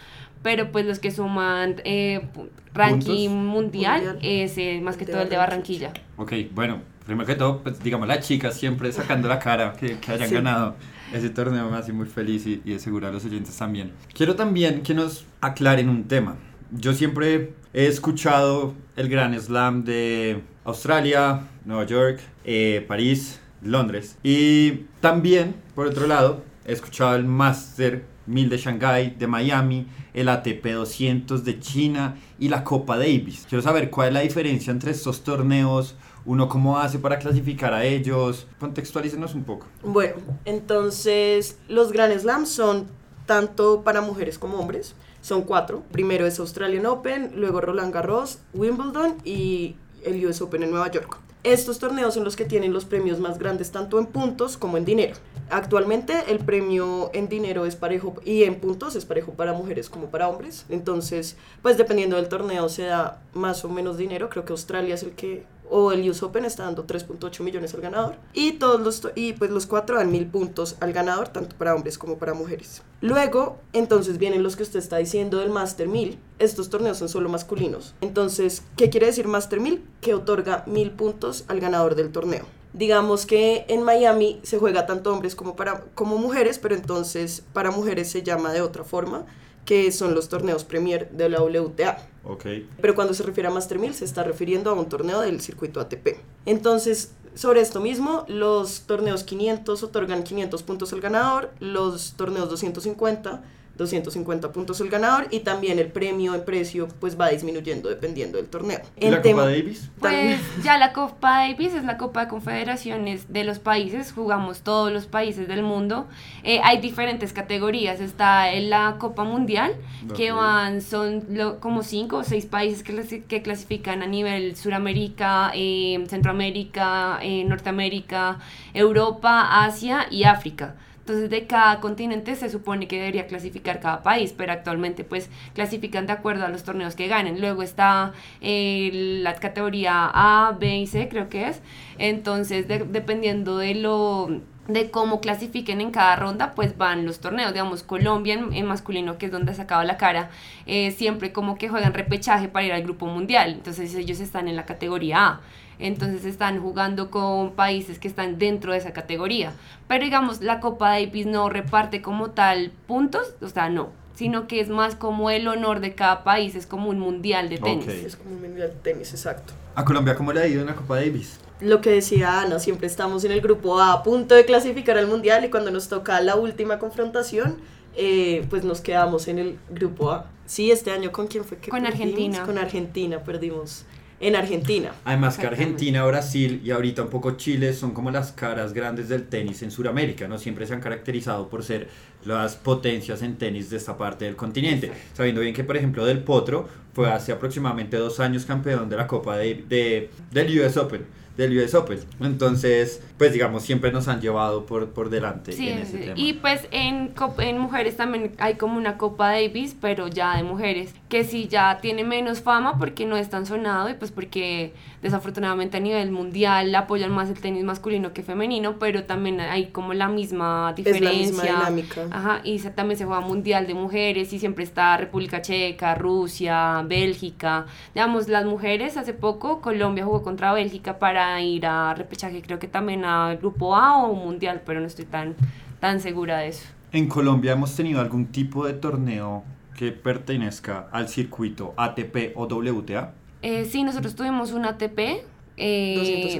Pero 0.43 0.73
pues 0.73 0.87
los 0.87 0.99
que 0.99 1.11
suman 1.11 1.77
eh, 1.85 2.29
ranking 2.73 3.29
mundial, 3.29 4.19
es 4.23 4.57
eh, 4.59 4.81
más 4.83 4.97
que 4.97 5.07
todo 5.07 5.23
el 5.23 5.29
de 5.29 5.37
Barranquilla. 5.37 5.93
Ok, 6.17 6.33
bueno, 6.53 6.81
primero 7.05 7.27
que 7.27 7.35
todo, 7.35 7.63
pues 7.63 7.82
digamos 7.82 8.09
las 8.09 8.27
chicas 8.27 8.55
siempre 8.55 8.91
sacando 8.93 9.29
la 9.29 9.39
cara 9.39 9.75
que, 9.79 9.99
que 9.99 10.13
hayan 10.13 10.32
ganado 10.32 10.77
ese 11.13 11.29
torneo 11.29 11.69
me 11.69 11.77
hace 11.77 11.93
muy 11.93 12.06
feliz 12.06 12.47
y, 12.47 12.63
y 12.65 12.73
de 12.73 12.79
seguro 12.79 13.09
a 13.09 13.11
los 13.11 13.25
oyentes 13.25 13.56
también. 13.56 13.93
Quiero 14.15 14.37
también 14.37 14.82
que 14.82 14.94
nos 14.94 15.27
aclaren 15.41 15.89
un 15.89 16.05
tema 16.05 16.37
yo 16.73 16.93
siempre 16.93 17.55
he 17.73 17.87
escuchado 17.87 18.75
el 18.97 19.09
Gran 19.09 19.39
Slam 19.39 19.85
de 19.85 20.43
Australia, 20.65 21.49
Nueva 21.65 21.85
York, 21.87 22.20
eh, 22.44 22.85
París, 22.87 23.41
Londres. 23.63 24.17
Y 24.23 24.85
también, 25.01 25.55
por 25.75 25.87
otro 25.87 26.06
lado, 26.06 26.44
he 26.65 26.73
escuchado 26.73 27.17
el 27.17 27.25
Master 27.25 28.05
1000 28.31 28.49
de 28.49 28.56
Shanghai, 28.58 29.17
de 29.19 29.27
Miami, 29.27 29.87
el 30.15 30.29
ATP 30.29 30.65
200 30.67 31.44
de 31.44 31.60
China 31.60 32.17
y 32.39 32.49
la 32.49 32.65
Copa 32.65 32.96
Davis. 32.96 33.46
Quiero 33.49 33.63
saber 33.63 33.91
cuál 33.91 34.08
es 34.08 34.15
la 34.15 34.20
diferencia 34.20 34.70
entre 34.70 34.93
estos 34.93 35.22
torneos, 35.22 35.96
uno 36.25 36.49
cómo 36.49 36.79
hace 36.79 36.99
para 36.99 37.19
clasificar 37.19 37.72
a 37.72 37.84
ellos. 37.84 38.46
Contextualícenos 38.58 39.34
un 39.34 39.44
poco. 39.44 39.67
Bueno, 39.82 40.17
entonces 40.44 41.58
los 41.69 41.93
Grand 41.93 42.19
Slams 42.19 42.49
son 42.49 42.87
tanto 43.27 43.82
para 43.82 44.01
mujeres 44.01 44.39
como 44.39 44.58
hombres. 44.58 44.94
Son 45.22 45.43
cuatro. 45.43 45.82
Primero 45.93 46.27
es 46.27 46.39
Australian 46.39 46.87
Open, 46.87 47.32
luego 47.37 47.60
Roland 47.60 47.93
Garros, 47.93 48.39
Wimbledon 48.55 49.17
y 49.25 49.77
el 50.05 50.25
US 50.27 50.41
Open 50.41 50.63
en 50.63 50.70
Nueva 50.70 50.91
York. 50.91 51.19
Estos 51.43 51.79
torneos 51.79 52.13
son 52.13 52.25
los 52.25 52.37
que 52.37 52.44
tienen 52.44 52.75
los 52.75 52.85
premios 52.85 53.19
más 53.19 53.39
grandes 53.39 53.70
tanto 53.70 53.99
en 53.99 54.05
puntos 54.05 54.59
como 54.59 54.77
en 54.77 54.85
dinero. 54.85 55.15
Actualmente 55.49 56.13
el 56.29 56.39
premio 56.41 57.11
en 57.15 57.31
dinero 57.31 57.65
es 57.65 57.77
parejo 57.77 58.15
y 58.27 58.44
en 58.44 58.61
puntos 58.61 58.94
es 58.94 59.06
parejo 59.06 59.32
para 59.32 59.55
mujeres 59.55 59.89
como 59.89 60.11
para 60.11 60.29
hombres. 60.29 60.67
Entonces, 60.69 61.37
pues 61.63 61.79
dependiendo 61.79 62.17
del 62.17 62.29
torneo 62.29 62.69
se 62.69 62.82
da 62.82 63.23
más 63.32 63.65
o 63.65 63.70
menos 63.70 63.97
dinero. 63.97 64.29
Creo 64.29 64.44
que 64.44 64.53
Australia 64.53 64.94
es 64.94 65.03
el 65.03 65.13
que 65.13 65.47
o 65.70 65.93
el 65.93 66.08
US 66.10 66.22
Open 66.22 66.44
está 66.44 66.65
dando 66.65 66.86
3.8 66.86 67.43
millones 67.43 67.72
al 67.74 67.81
ganador 67.81 68.17
y 68.34 68.53
todos 68.53 68.81
los 68.81 69.12
y 69.15 69.32
pues 69.34 69.50
los 69.50 69.67
cuatro 69.67 69.96
dan 69.96 70.10
mil 70.10 70.27
puntos 70.27 70.77
al 70.81 70.93
ganador 70.93 71.29
tanto 71.29 71.56
para 71.56 71.74
hombres 71.74 71.96
como 71.96 72.19
para 72.19 72.34
mujeres. 72.34 72.82
Luego 73.00 73.58
entonces 73.72 74.19
vienen 74.19 74.43
los 74.43 74.56
que 74.56 74.65
usted 74.65 74.81
está 74.81 74.98
diciendo 74.98 75.39
del 75.39 75.50
Master 75.50 75.89
1000 75.89 76.19
estos 76.39 76.70
torneos 76.70 76.98
son 76.98 77.08
solo 77.08 77.29
masculinos. 77.29 77.94
Entonces 78.00 78.65
qué 78.77 78.91
quiere 78.91 79.06
decir 79.06 79.29
Master 79.29 79.60
1000 79.60 79.82
que 80.00 80.15
otorga 80.15 80.65
mil 80.67 80.91
puntos 80.91 81.44
al 81.48 81.60
ganador 81.60 81.94
del 81.94 82.12
torneo. 82.12 82.44
Digamos 82.72 83.27
que 83.27 83.65
en 83.69 83.82
Miami 83.82 84.41
se 84.43 84.58
juega 84.58 84.86
tanto 84.86 85.12
hombres 85.12 85.34
como 85.34 85.56
para 85.56 85.84
como 85.94 86.19
mujeres 86.19 86.58
pero 86.58 86.74
entonces 86.74 87.44
para 87.53 87.70
mujeres 87.70 88.10
se 88.10 88.22
llama 88.22 88.53
de 88.53 88.60
otra 88.60 88.84
forma 88.84 89.27
que 89.64 89.93
son 89.93 90.14
los 90.14 90.29
torneos 90.29 90.64
Premier 90.64 91.10
de 91.10 91.29
la 91.29 91.43
WTA. 91.43 91.98
Ok. 92.24 92.46
Pero 92.81 92.94
cuando 92.94 93.14
se 93.14 93.22
refiere 93.22 93.48
a 93.48 93.52
Master 93.52 93.79
1000 93.79 93.94
se 93.94 94.05
está 94.05 94.22
refiriendo 94.22 94.70
a 94.70 94.74
un 94.74 94.88
torneo 94.88 95.20
del 95.20 95.40
circuito 95.40 95.81
ATP. 95.81 96.19
Entonces, 96.46 97.12
sobre 97.34 97.60
esto 97.60 97.81
mismo, 97.81 98.24
los 98.29 98.82
torneos 98.82 99.22
500 99.24 99.82
otorgan 99.82 100.24
500 100.24 100.62
puntos 100.62 100.93
al 100.93 101.00
ganador, 101.00 101.50
los 101.60 102.14
torneos 102.14 102.50
250 102.50 103.43
250 103.81 104.53
puntos 104.53 104.81
el 104.81 104.89
ganador 104.91 105.27
y 105.31 105.41
también 105.41 105.79
el 105.79 105.87
premio 105.89 106.34
en 106.34 106.44
precio 106.44 106.87
pues 107.01 107.19
va 107.19 107.29
disminuyendo 107.31 107.89
dependiendo 107.89 108.37
del 108.37 108.46
torneo. 108.46 108.81
¿Y 108.99 109.08
la 109.10 109.22
tema- 109.22 109.43
Copa 109.43 109.51
Davis? 109.53 109.91
Pues 109.99 110.41
ya 110.63 110.79
la 110.79 110.93
Copa 110.93 111.39
Davis 111.49 111.75
es 111.75 111.84
la 111.84 111.96
Copa 111.96 112.20
de 112.25 112.29
Confederaciones 112.29 113.32
de 113.32 113.44
los 113.44 113.58
países, 113.58 114.13
jugamos 114.13 114.60
todos 114.60 114.93
los 114.93 115.06
países 115.06 115.49
del 115.49 115.63
mundo. 115.63 116.06
Eh, 116.44 116.60
hay 116.63 116.79
diferentes 116.81 117.32
categorías, 117.32 118.01
está 118.01 118.53
en 118.53 118.69
la 118.70 118.96
Copa 118.99 119.25
Mundial, 119.25 119.75
que 120.17 120.31
van, 120.32 120.82
son 120.82 121.25
lo- 121.31 121.58
como 121.60 121.82
cinco 121.82 122.19
o 122.19 122.25
seis 122.25 122.46
países 122.46 122.82
que 122.82 123.43
clasifican 123.43 124.03
a 124.03 124.06
nivel 124.06 124.56
Suramérica, 124.56 125.53
eh, 125.55 126.05
Centroamérica, 126.08 127.19
eh, 127.22 127.44
Norteamérica, 127.44 128.39
Europa, 128.75 129.65
Asia 129.65 130.06
y 130.10 130.25
África. 130.25 130.75
Entonces 131.01 131.31
de 131.31 131.47
cada 131.47 131.81
continente 131.81 132.37
se 132.37 132.49
supone 132.51 132.87
que 132.87 132.99
debería 132.99 133.27
clasificar 133.27 133.81
cada 133.81 134.03
país, 134.03 134.33
pero 134.37 134.53
actualmente 134.53 135.03
pues 135.05 135.29
clasifican 135.55 136.07
de 136.07 136.13
acuerdo 136.13 136.45
a 136.45 136.49
los 136.49 136.63
torneos 136.63 136.95
que 136.95 137.09
ganen. 137.09 137.41
Luego 137.41 137.63
está 137.63 138.13
eh, 138.41 138.91
la 139.23 139.35
categoría 139.35 140.11
A, 140.13 140.57
B 140.59 140.79
y 140.79 140.87
C 140.87 141.09
creo 141.09 141.29
que 141.29 141.49
es. 141.49 141.61
Entonces 141.99 142.69
de- 142.69 142.81
dependiendo 142.85 143.59
de 143.59 143.75
lo 143.75 144.41
de 144.69 144.90
cómo 144.90 145.20
clasifiquen 145.20 145.81
en 145.81 145.90
cada 145.90 146.17
ronda, 146.17 146.55
pues 146.55 146.76
van 146.76 147.05
los 147.05 147.20
torneos. 147.20 147.52
Digamos, 147.52 147.82
Colombia 147.82 148.34
en, 148.34 148.52
en 148.52 148.67
masculino, 148.67 149.19
que 149.19 149.26
es 149.26 149.32
donde 149.32 149.52
ha 149.52 149.55
sacado 149.55 149.82
la 149.82 149.96
cara, 149.96 150.31
eh, 150.67 150.90
siempre 150.93 151.32
como 151.32 151.56
que 151.56 151.69
juegan 151.69 151.94
repechaje 151.94 152.48
para 152.48 152.67
ir 152.67 152.72
al 152.72 152.82
grupo 152.82 153.06
mundial. 153.06 153.52
Entonces 153.52 153.94
ellos 153.94 154.20
están 154.20 154.48
en 154.48 154.56
la 154.56 154.67
categoría 154.67 155.26
A. 155.26 155.40
Entonces 155.79 156.26
están 156.26 156.60
jugando 156.60 157.10
con 157.10 157.52
países 157.52 157.98
que 157.98 158.06
están 158.06 158.38
dentro 158.38 158.72
de 158.72 158.79
esa 158.79 158.93
categoría. 158.93 159.52
Pero 159.88 160.05
digamos, 160.05 160.43
la 160.43 160.60
Copa 160.60 160.90
Davis 160.90 161.26
no 161.26 161.48
reparte 161.48 162.02
como 162.02 162.31
tal 162.31 162.70
puntos, 162.86 163.34
o 163.40 163.48
sea, 163.48 163.70
no, 163.70 163.88
sino 164.14 164.46
que 164.46 164.60
es 164.60 164.69
más 164.69 164.94
como 164.94 165.31
el 165.31 165.48
honor 165.48 165.81
de 165.81 165.94
cada 165.94 166.22
país, 166.22 166.55
es 166.55 166.67
como 166.67 166.90
un 166.90 166.98
mundial 166.98 167.48
de 167.48 167.56
tenis. 167.56 167.84
Ok. 167.84 167.94
Es 168.05 168.17
como 168.17 168.34
un 168.34 168.43
mundial 168.43 168.69
de 168.69 168.76
tenis, 168.76 169.10
exacto. 169.12 169.55
¿A 169.74 169.84
Colombia 169.84 170.14
cómo 170.14 170.32
le 170.34 170.43
ha 170.43 170.46
ido 170.46 170.60
en 170.60 170.67
la 170.67 170.74
Copa 170.74 170.96
Davis? 170.96 171.40
Lo 171.60 171.81
que 171.81 171.90
decía 171.90 172.40
Ana, 172.40 172.58
siempre 172.58 172.86
estamos 172.86 173.24
en 173.24 173.32
el 173.32 173.40
grupo 173.40 173.79
A 173.81 173.93
a 173.93 174.02
punto 174.02 174.34
de 174.34 174.44
clasificar 174.44 174.96
al 174.96 175.06
mundial 175.06 175.44
y 175.44 175.50
cuando 175.50 175.70
nos 175.70 175.88
toca 175.88 176.20
la 176.20 176.36
última 176.36 176.79
confrontación, 176.79 177.56
eh, 177.96 178.46
pues 178.48 178.64
nos 178.64 178.81
quedamos 178.81 179.29
en 179.29 179.38
el 179.38 179.58
grupo 179.70 180.10
A. 180.10 180.31
Sí, 180.46 180.70
este 180.70 180.90
año 180.90 181.12
con 181.12 181.26
quién 181.26 181.44
fue 181.44 181.58
que 181.58 181.70
Con 181.70 181.82
perdimos? 181.82 182.00
Argentina. 182.02 182.43
Con 182.44 182.58
Argentina, 182.58 183.22
perdimos 183.22 183.84
en 184.20 184.36
Argentina. 184.36 184.93
Además 185.05 185.38
que. 185.38 185.46
Argentina, 185.46 186.05
Brasil 186.05 186.60
y 186.64 186.70
ahorita 186.70 187.02
un 187.02 187.08
poco 187.08 187.32
Chile 187.32 187.72
son 187.74 187.93
como 187.93 188.10
las 188.10 188.32
caras 188.32 188.72
grandes 188.72 189.08
del 189.08 189.26
tenis 189.29 189.62
en 189.62 189.70
Sudamérica, 189.70 190.29
¿no? 190.29 190.38
Siempre 190.38 190.67
se 190.67 190.74
han 190.74 190.81
caracterizado 190.81 191.48
por 191.48 191.62
ser 191.62 191.88
las 192.24 192.56
potencias 192.56 193.22
en 193.22 193.36
tenis 193.36 193.70
de 193.70 193.76
esta 193.76 193.96
parte 193.96 194.24
del 194.24 194.36
continente. 194.36 194.90
Sabiendo 195.14 195.40
bien 195.43 195.55
que, 195.55 195.64
por 195.64 195.76
ejemplo, 195.76 196.05
Del 196.05 196.22
Potro 196.22 196.69
fue 196.94 197.10
hace 197.10 197.32
aproximadamente 197.32 197.96
dos 197.96 198.19
años 198.20 198.44
campeón 198.44 198.88
de 198.88 198.96
la 198.96 199.06
Copa 199.06 199.36
de, 199.36 199.64
de- 199.69 200.10
del 200.31 200.60
US 200.60 200.76
Open. 200.76 201.06
Del 201.37 201.56
US 201.58 201.75
Open. 201.75 201.99
Entonces, 202.20 203.03
pues 203.19 203.32
digamos, 203.32 203.63
siempre 203.63 203.93
nos 203.93 204.08
han 204.08 204.20
llevado 204.20 204.67
por, 204.67 204.91
por 204.91 205.10
delante 205.10 205.53
Sí, 205.53 205.69
en 205.69 205.79
ese 205.79 205.93
sí. 205.99 205.99
tema. 206.05 206.15
y 206.17 206.32
pues 206.34 206.67
en, 206.70 207.13
en 207.39 207.58
mujeres 207.58 207.96
también 207.96 208.32
hay 208.39 208.55
como 208.55 208.77
una 208.77 208.99
Copa 208.99 209.31
Davis, 209.32 209.75
pero 209.81 210.08
ya 210.08 210.37
de 210.37 210.43
mujeres, 210.43 210.94
que 211.08 211.25
sí 211.25 211.49
ya 211.49 211.79
tiene 211.81 212.05
menos 212.05 212.41
fama 212.41 212.79
porque 212.79 213.06
no 213.06 213.17
es 213.17 213.31
tan 213.31 213.46
sonado 213.46 213.89
y 213.89 213.94
pues 213.94 214.10
porque 214.10 214.72
desafortunadamente 215.03 215.79
a 215.79 215.81
nivel 215.81 216.10
mundial 216.10 216.75
apoyan 216.75 217.10
más 217.10 217.29
el 217.31 217.41
tenis 217.41 217.65
masculino 217.65 218.13
que 218.13 218.22
femenino, 218.22 218.79
pero 218.79 219.05
también 219.05 219.41
hay 219.41 219.67
como 219.69 219.94
la 219.94 220.08
misma 220.08 220.75
Es 220.77 220.84
la 220.84 220.93
diferencia. 220.93 221.17
misma 221.32 221.43
dinámica. 221.44 222.03
Ajá, 222.10 222.41
y 222.44 222.58
se- 222.58 222.70
también 222.70 222.99
se 222.99 223.06
juega 223.06 223.20
mundial 223.20 223.67
de 223.67 223.75
mujeres 223.75 224.32
y 224.32 224.39
siempre 224.39 224.65
está 224.65 224.96
República 224.99 225.41
Checa, 225.43 225.94
Rusia, 225.94 226.82
Bélgica. 226.87 227.67
Digamos, 227.94 228.29
las 228.29 228.44
mujeres 228.44 228.96
hace 228.96 229.15
poco 229.15 229.60
Colombia 229.60 230.05
jugó 230.05 230.22
contra 230.22 230.53
Bélgica 230.53 230.99
para 230.99 231.30
ir 231.41 231.67
a 231.67 231.94
repechaje, 231.94 232.43
creo 232.43 232.58
que 232.58 232.67
también 232.67 233.05
a 233.05 233.34
grupo 233.37 233.77
A 233.77 234.03
o 234.05 234.15
mundial, 234.15 234.63
pero 234.67 234.81
no 234.81 234.87
estoy 234.87 235.05
tan, 235.05 235.37
tan 235.81 236.01
segura 236.01 236.39
de 236.39 236.49
eso. 236.49 236.67
En 236.93 237.08
Colombia 237.08 237.53
hemos 237.53 237.77
tenido 237.77 238.01
algún 238.01 238.27
tipo 238.27 238.67
de 238.67 238.72
torneo 238.72 239.44
que 239.77 239.93
pertenezca 239.93 240.89
al 240.91 241.08
circuito 241.08 241.72
ATP 241.77 242.32
o 242.34 242.46
WTA. 242.46 243.13
Eh, 243.43 243.65
sí, 243.65 243.84
nosotros 243.84 244.15
tuvimos 244.15 244.53
un 244.53 244.65
ATP. 244.65 245.25
eh, 245.56 245.94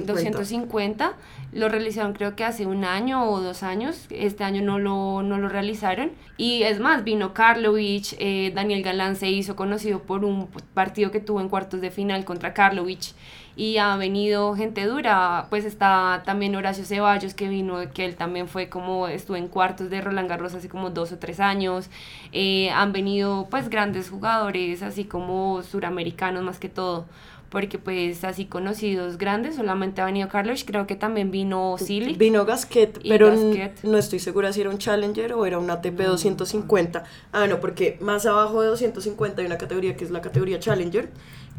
250. 0.05 0.11
250. 0.13 1.13
Lo 1.51 1.69
realizaron 1.69 2.13
creo 2.13 2.35
que 2.35 2.45
hace 2.45 2.65
un 2.65 2.85
año 2.85 3.29
o 3.29 3.41
dos 3.41 3.63
años, 3.63 4.07
este 4.09 4.43
año 4.43 4.61
no 4.61 4.79
lo, 4.79 5.21
no 5.23 5.37
lo 5.37 5.49
realizaron. 5.49 6.11
Y 6.37 6.63
es 6.63 6.79
más, 6.79 7.03
vino 7.03 7.33
Karlovich, 7.33 8.15
eh, 8.19 8.51
Daniel 8.55 8.83
Galán 8.83 9.15
se 9.15 9.29
hizo 9.29 9.55
conocido 9.55 9.99
por 10.03 10.23
un 10.25 10.47
partido 10.73 11.11
que 11.11 11.19
tuvo 11.19 11.41
en 11.41 11.49
cuartos 11.49 11.81
de 11.81 11.91
final 11.91 12.25
contra 12.25 12.53
Karlovich 12.53 13.13
y 13.55 13.77
ha 13.77 13.95
venido 13.97 14.55
gente 14.55 14.85
dura, 14.85 15.47
pues 15.49 15.65
está 15.65 16.23
también 16.25 16.55
Horacio 16.55 16.85
Ceballos 16.85 17.33
que 17.33 17.49
vino, 17.49 17.77
que 17.93 18.05
él 18.05 18.15
también 18.15 18.47
fue 18.47 18.69
como, 18.69 19.07
estuvo 19.07 19.35
en 19.35 19.47
cuartos 19.47 19.89
de 19.89 20.01
Roland 20.01 20.29
Garros 20.29 20.53
hace 20.55 20.69
como 20.69 20.89
dos 20.89 21.11
o 21.11 21.17
tres 21.19 21.39
años, 21.39 21.89
Eh, 22.31 22.69
han 22.71 22.93
venido 22.93 23.47
pues 23.49 23.69
grandes 23.69 24.09
jugadores, 24.09 24.81
así 24.83 25.03
como 25.05 25.61
suramericanos 25.63 26.43
más 26.43 26.59
que 26.59 26.69
todo, 26.69 27.05
porque 27.51 27.77
pues 27.77 28.23
así 28.23 28.45
conocidos 28.45 29.17
grandes, 29.17 29.57
solamente 29.57 30.01
ha 30.01 30.05
venido 30.05 30.29
Carlos, 30.29 30.63
creo 30.65 30.87
que 30.87 30.95
también 30.95 31.29
vino 31.31 31.75
Silic. 31.77 32.17
Vino 32.17 32.45
Gasquet, 32.45 32.99
pero 33.07 33.27
Gasquet. 33.27 33.83
no 33.83 33.97
estoy 33.97 34.19
segura 34.19 34.53
si 34.53 34.61
era 34.61 34.69
un 34.69 34.77
Challenger 34.77 35.33
o 35.33 35.45
era 35.45 35.59
un 35.59 35.69
ATP 35.69 35.99
250. 35.99 37.03
Ah, 37.33 37.47
no, 37.47 37.59
porque 37.59 37.97
más 38.01 38.25
abajo 38.25 38.61
de 38.61 38.69
250 38.69 39.41
hay 39.41 39.45
una 39.47 39.57
categoría 39.57 39.95
que 39.97 40.05
es 40.05 40.11
la 40.11 40.21
categoría 40.21 40.59
Challenger, 40.59 41.09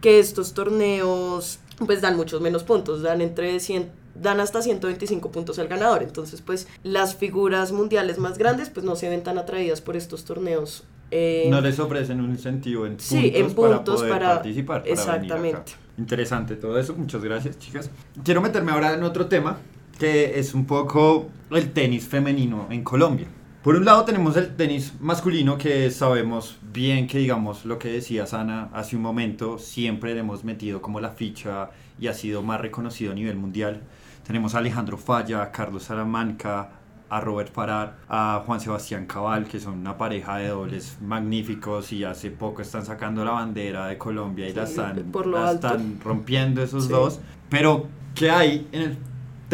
que 0.00 0.18
estos 0.18 0.54
torneos 0.54 1.60
pues 1.86 2.00
dan 2.00 2.16
muchos 2.16 2.40
menos 2.40 2.62
puntos, 2.64 3.02
dan 3.02 3.20
entre 3.20 3.60
100, 3.60 3.90
dan 4.14 4.40
hasta 4.40 4.62
125 4.62 5.30
puntos 5.30 5.58
al 5.58 5.68
ganador. 5.68 6.02
Entonces, 6.02 6.40
pues 6.40 6.68
las 6.82 7.16
figuras 7.16 7.70
mundiales 7.72 8.18
más 8.18 8.38
grandes 8.38 8.70
pues 8.70 8.84
no 8.86 8.96
se 8.96 9.08
ven 9.10 9.22
tan 9.22 9.36
atraídas 9.38 9.80
por 9.82 9.96
estos 9.96 10.24
torneos. 10.24 10.84
eh, 11.14 11.48
no 11.50 11.60
les 11.60 11.78
ofrecen 11.78 12.20
un 12.22 12.30
incentivo 12.30 12.86
en 12.86 12.92
puntos, 12.92 13.06
Sí, 13.06 13.32
en 13.34 13.52
puntos 13.52 13.82
para 13.82 13.84
poder 13.84 14.10
para- 14.10 14.28
participar. 14.36 14.82
para 14.82 14.90
venir 14.94 15.02
acá. 15.02 15.12
exactamente. 15.16 15.72
Interesante 15.98 16.56
todo 16.56 16.78
eso, 16.78 16.94
muchas 16.94 17.22
gracias 17.22 17.58
chicas. 17.58 17.90
Quiero 18.24 18.40
meterme 18.40 18.72
ahora 18.72 18.94
en 18.94 19.02
otro 19.02 19.26
tema 19.26 19.58
que 19.98 20.38
es 20.38 20.54
un 20.54 20.66
poco 20.66 21.28
el 21.50 21.72
tenis 21.72 22.08
femenino 22.08 22.66
en 22.70 22.82
Colombia. 22.82 23.26
Por 23.62 23.76
un 23.76 23.84
lado 23.84 24.04
tenemos 24.04 24.36
el 24.36 24.56
tenis 24.56 24.94
masculino 25.00 25.56
que 25.56 25.90
sabemos 25.90 26.58
bien 26.72 27.06
que 27.06 27.18
digamos 27.18 27.64
lo 27.64 27.78
que 27.78 27.92
decía 27.92 28.26
Sana 28.26 28.70
hace 28.72 28.96
un 28.96 29.02
momento, 29.02 29.58
siempre 29.58 30.14
le 30.14 30.20
hemos 30.20 30.42
metido 30.42 30.82
como 30.82 30.98
la 30.98 31.10
ficha 31.10 31.70
y 32.00 32.08
ha 32.08 32.14
sido 32.14 32.42
más 32.42 32.60
reconocido 32.60 33.12
a 33.12 33.14
nivel 33.14 33.36
mundial. 33.36 33.82
Tenemos 34.26 34.54
a 34.54 34.58
Alejandro 34.58 34.96
Falla, 34.98 35.52
Carlos 35.52 35.84
Salamanca, 35.84 36.81
a 37.12 37.20
Robert 37.20 37.52
Farrar, 37.52 37.96
a 38.08 38.42
Juan 38.46 38.58
Sebastián 38.60 39.06
Cabal, 39.06 39.46
que 39.46 39.60
son 39.60 39.78
una 39.78 39.98
pareja 39.98 40.36
de 40.38 40.48
dobles 40.48 40.96
magníficos 41.02 41.92
y 41.92 42.04
hace 42.04 42.30
poco 42.30 42.62
están 42.62 42.86
sacando 42.86 43.24
la 43.24 43.32
bandera 43.32 43.86
de 43.86 43.98
Colombia 43.98 44.48
y 44.48 44.54
la 44.54 44.66
Sí, 44.66 44.72
están, 44.72 44.96
por 45.12 45.26
lo 45.26 45.38
la 45.38 45.48
alto. 45.50 45.66
están 45.68 45.98
rompiendo 46.02 46.62
esos 46.62 46.84
Sí. 46.84 46.90
dos. 46.90 47.20
Pero, 47.50 47.86
¿qué 48.14 48.30
hay 48.30 48.66
en 48.72 48.82
el, 48.82 48.98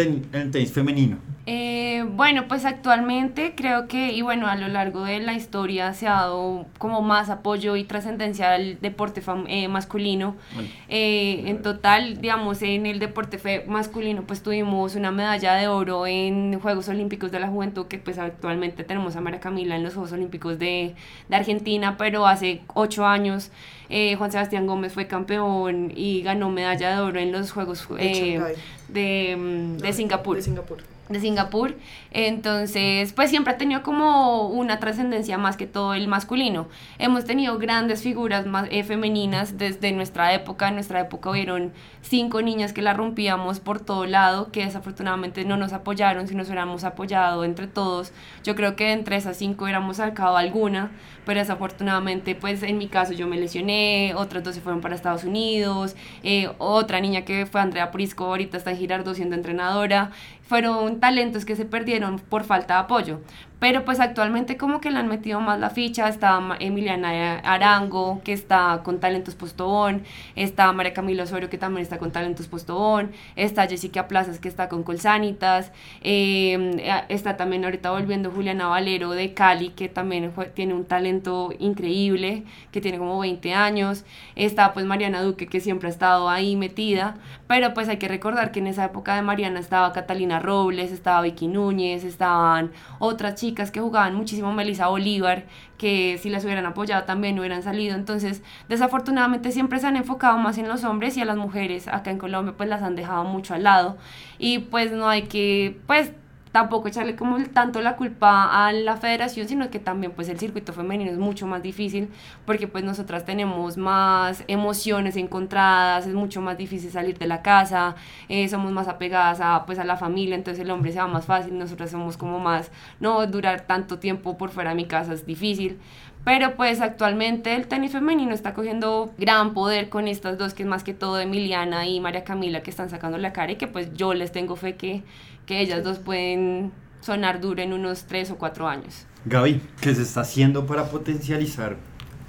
ten- 0.04 0.26
en 0.32 0.40
el 0.42 0.50
tenis 0.50 0.72
femenino? 0.72 1.16
Eh, 1.50 2.04
bueno, 2.10 2.46
pues 2.46 2.66
actualmente 2.66 3.54
creo 3.56 3.88
que, 3.88 4.12
y 4.12 4.20
bueno, 4.20 4.48
a 4.48 4.56
lo 4.56 4.68
largo 4.68 5.04
de 5.04 5.18
la 5.18 5.32
historia 5.32 5.94
se 5.94 6.06
ha 6.06 6.12
dado 6.12 6.66
como 6.76 7.00
más 7.00 7.30
apoyo 7.30 7.74
y 7.76 7.84
trascendencia 7.84 8.52
al 8.52 8.78
deporte 8.80 9.22
eh, 9.46 9.66
masculino. 9.68 10.36
Bueno, 10.54 10.68
Eh, 10.88 11.44
en 11.46 11.62
total, 11.62 12.20
digamos, 12.20 12.60
en 12.62 12.84
el 12.84 12.98
deporte 12.98 13.38
fe- 13.38 13.64
masculino, 13.66 14.22
pues 14.24 14.42
tuvimos 14.42 14.94
una 14.94 15.10
medalla 15.10 15.54
de 15.54 15.68
oro 15.68 16.06
en 16.06 16.60
Juegos 16.60 16.88
Olímpicos 16.90 17.32
de 17.32 17.40
la 17.40 17.48
Juventud, 17.48 17.86
que 17.86 17.98
pues 17.98 18.18
actualmente 18.18 18.84
tenemos 18.84 19.16
a 19.16 19.22
María 19.22 19.40
Camila 19.40 19.74
en 19.74 19.82
los 19.84 19.94
Juegos 19.94 20.12
Olímpicos 20.12 20.58
de, 20.58 20.94
de 21.30 21.36
Argentina, 21.36 21.96
pero 21.96 22.26
hace 22.26 22.60
ocho 22.74 23.06
años 23.06 23.50
eh, 23.90 24.16
Juan 24.16 24.30
Sebastián 24.32 24.66
Gómez 24.66 24.92
fue 24.92 25.06
campeón 25.06 25.92
y 25.94 26.22
ganó 26.22 26.50
medalla 26.50 26.90
de 26.90 27.00
oro 27.00 27.18
en 27.20 27.32
los 27.32 27.52
Juegos 27.52 27.88
de 27.88 28.36
eh, 28.36 28.56
de, 28.88 29.36
mm, 29.36 29.78
de 29.78 29.92
Singapur. 29.92 30.36
De 30.36 30.42
Singapur. 30.42 30.78
de 31.08 31.20
Singapur. 31.20 31.74
Entonces, 32.10 33.12
pues 33.14 33.30
siempre 33.30 33.54
ha 33.54 33.56
tenido 33.56 33.82
como 33.82 34.48
una 34.48 34.78
trascendencia 34.78 35.38
más 35.38 35.56
que 35.56 35.66
todo 35.66 35.94
el 35.94 36.06
masculino. 36.06 36.68
Hemos 36.98 37.24
tenido 37.24 37.58
grandes 37.58 38.02
figuras 38.02 38.44
más, 38.46 38.68
eh, 38.70 38.84
femeninas 38.84 39.56
desde 39.56 39.92
nuestra 39.92 40.34
época. 40.34 40.68
En 40.68 40.74
nuestra 40.74 41.00
época 41.00 41.30
hubieron 41.30 41.72
cinco 42.02 42.42
niñas 42.42 42.72
que 42.74 42.82
la 42.82 42.92
rompíamos 42.92 43.60
por 43.60 43.80
todo 43.80 44.04
lado, 44.06 44.50
que 44.52 44.64
desafortunadamente 44.64 45.44
no 45.44 45.56
nos 45.56 45.72
apoyaron. 45.72 46.28
Si 46.28 46.34
nos 46.34 46.48
hubiéramos 46.48 46.84
apoyado 46.84 47.44
entre 47.44 47.68
todos, 47.68 48.12
yo 48.44 48.54
creo 48.54 48.76
que 48.76 48.92
entre 48.92 49.16
esas 49.16 49.36
cinco 49.38 49.64
hubiéramos 49.64 49.98
sacado 49.98 50.36
alguna, 50.36 50.90
pero 51.24 51.40
desafortunadamente, 51.40 52.34
pues 52.34 52.62
en 52.62 52.78
mi 52.78 52.88
caso 52.88 53.12
yo 53.12 53.26
me 53.26 53.38
lesioné, 53.38 53.77
otras 54.16 54.42
dos 54.44 54.54
se 54.54 54.60
fueron 54.60 54.80
para 54.80 54.94
Estados 54.94 55.24
Unidos, 55.24 55.96
eh, 56.22 56.50
otra 56.58 57.00
niña 57.00 57.24
que 57.24 57.46
fue 57.46 57.60
Andrea 57.60 57.90
Prisco, 57.90 58.24
ahorita 58.24 58.56
está 58.56 58.70
en 58.70 58.78
Girardot 58.78 59.14
siendo 59.14 59.34
entrenadora 59.34 60.10
fueron 60.48 60.98
talentos 60.98 61.44
que 61.44 61.54
se 61.56 61.66
perdieron 61.66 62.18
por 62.18 62.42
falta 62.42 62.74
de 62.74 62.80
apoyo. 62.80 63.20
Pero 63.58 63.84
pues 63.84 63.98
actualmente 63.98 64.56
como 64.56 64.80
que 64.80 64.90
le 64.90 64.98
han 64.98 65.08
metido 65.08 65.40
más 65.40 65.58
la 65.58 65.70
ficha, 65.70 66.08
está 66.08 66.40
Emiliana 66.60 67.40
Arango, 67.40 68.20
que 68.22 68.32
está 68.32 68.82
con 68.84 69.00
Talentos 69.00 69.34
Postobón, 69.34 70.04
está 70.36 70.72
María 70.72 70.92
Camila 70.92 71.24
Osorio, 71.24 71.50
que 71.50 71.58
también 71.58 71.82
está 71.82 71.98
con 71.98 72.12
Talentos 72.12 72.46
Postobón, 72.46 73.10
está 73.34 73.66
Jessica 73.66 74.06
Plazas, 74.06 74.38
que 74.38 74.48
está 74.48 74.68
con 74.68 74.84
Colsanitas, 74.84 75.72
em, 76.02 76.78
está 77.08 77.36
también 77.36 77.64
ahorita 77.64 77.90
volviendo 77.90 78.30
Juliana 78.30 78.68
Valero 78.68 79.10
de 79.10 79.34
Cali, 79.34 79.70
que 79.70 79.88
también 79.88 80.32
tiene 80.54 80.74
un 80.74 80.84
talento 80.84 81.52
increíble, 81.58 82.44
que 82.70 82.80
tiene 82.80 82.98
como 82.98 83.18
20 83.18 83.54
años, 83.54 84.04
está 84.36 84.72
pues 84.72 84.86
Mariana 84.86 85.22
Duque, 85.22 85.48
que 85.48 85.60
siempre 85.60 85.88
ha 85.88 85.90
estado 85.90 86.28
ahí 86.28 86.54
metida, 86.54 87.16
pero 87.48 87.74
pues 87.74 87.88
hay 87.88 87.96
que 87.96 88.08
recordar 88.08 88.52
que 88.52 88.60
en 88.60 88.68
esa 88.68 88.84
época 88.84 89.16
de 89.16 89.22
Mariana 89.22 89.58
estaba 89.58 89.92
Catalina 89.92 90.38
Robles, 90.38 90.92
estaba 90.92 91.22
Vicky 91.22 91.48
Núñez, 91.48 92.04
estaban 92.04 92.70
otras 93.00 93.34
chicas, 93.48 93.70
que 93.70 93.80
jugaban 93.80 94.14
muchísimo, 94.14 94.52
Melissa 94.52 94.88
Bolívar, 94.88 95.46
que 95.78 96.18
si 96.18 96.28
las 96.28 96.44
hubieran 96.44 96.66
apoyado 96.66 97.04
también 97.04 97.38
hubieran 97.38 97.62
salido. 97.62 97.94
Entonces, 97.94 98.42
desafortunadamente 98.68 99.52
siempre 99.52 99.78
se 99.78 99.86
han 99.86 99.96
enfocado 99.96 100.36
más 100.38 100.58
en 100.58 100.68
los 100.68 100.84
hombres 100.84 101.16
y 101.16 101.22
a 101.22 101.24
las 101.24 101.36
mujeres 101.36 101.88
acá 101.88 102.10
en 102.10 102.18
Colombia 102.18 102.54
pues 102.56 102.68
las 102.68 102.82
han 102.82 102.94
dejado 102.94 103.24
mucho 103.24 103.54
al 103.54 103.62
lado. 103.62 103.96
Y 104.38 104.58
pues 104.58 104.92
no 104.92 105.08
hay 105.08 105.22
que, 105.22 105.80
pues 105.86 106.12
tampoco 106.52 106.88
echarle 106.88 107.16
como 107.16 107.42
tanto 107.46 107.80
la 107.80 107.96
culpa 107.96 108.66
a 108.66 108.72
la 108.72 108.96
federación, 108.96 109.48
sino 109.48 109.70
que 109.70 109.78
también 109.78 110.12
pues 110.12 110.28
el 110.28 110.38
circuito 110.38 110.72
femenino 110.72 111.10
es 111.10 111.18
mucho 111.18 111.46
más 111.46 111.62
difícil 111.62 112.08
porque 112.46 112.68
pues 112.68 112.84
nosotras 112.84 113.24
tenemos 113.24 113.76
más 113.76 114.44
emociones 114.48 115.16
encontradas, 115.16 116.06
es 116.06 116.14
mucho 116.14 116.40
más 116.40 116.58
difícil 116.58 116.90
salir 116.90 117.18
de 117.18 117.26
la 117.26 117.42
casa, 117.42 117.96
eh, 118.28 118.48
somos 118.48 118.72
más 118.72 118.88
apegadas 118.88 119.40
a 119.40 119.64
pues 119.66 119.78
a 119.78 119.84
la 119.84 119.96
familia, 119.96 120.34
entonces 120.34 120.64
el 120.64 120.70
hombre 120.70 120.92
se 120.92 120.98
va 120.98 121.06
más 121.06 121.26
fácil, 121.26 121.58
nosotras 121.58 121.90
somos 121.90 122.16
como 122.16 122.38
más, 122.38 122.70
no 123.00 123.26
durar 123.26 123.62
tanto 123.62 123.98
tiempo 123.98 124.36
por 124.36 124.50
fuera 124.50 124.70
de 124.70 124.76
mi 124.76 124.86
casa 124.86 125.12
es 125.12 125.26
difícil, 125.26 125.78
pero 126.24 126.56
pues 126.56 126.80
actualmente 126.80 127.54
el 127.54 127.68
tenis 127.68 127.92
femenino 127.92 128.34
está 128.34 128.52
cogiendo 128.52 129.12
gran 129.16 129.54
poder 129.54 129.88
con 129.88 130.08
estas 130.08 130.36
dos, 130.36 130.52
que 130.52 130.62
es 130.62 130.68
más 130.68 130.84
que 130.84 130.92
todo 130.92 131.18
Emiliana 131.18 131.86
y 131.86 132.00
María 132.00 132.24
Camila, 132.24 132.62
que 132.62 132.70
están 132.70 132.90
sacando 132.90 133.18
la 133.18 133.32
cara 133.32 133.52
y 133.52 133.56
que 133.56 133.66
pues 133.66 133.94
yo 133.94 134.12
les 134.14 134.30
tengo 134.30 134.56
fe 134.56 134.76
que, 134.76 135.02
que 135.48 135.60
ellas 135.60 135.82
dos 135.82 135.98
pueden 135.98 136.70
sonar 137.00 137.40
duro 137.40 137.62
en 137.62 137.72
unos 137.72 138.04
tres 138.04 138.30
o 138.30 138.36
cuatro 138.36 138.68
años. 138.68 139.06
Gaby, 139.24 139.62
¿qué 139.80 139.94
se 139.94 140.02
está 140.02 140.20
haciendo 140.20 140.66
para 140.66 140.90
potencializar 140.90 141.76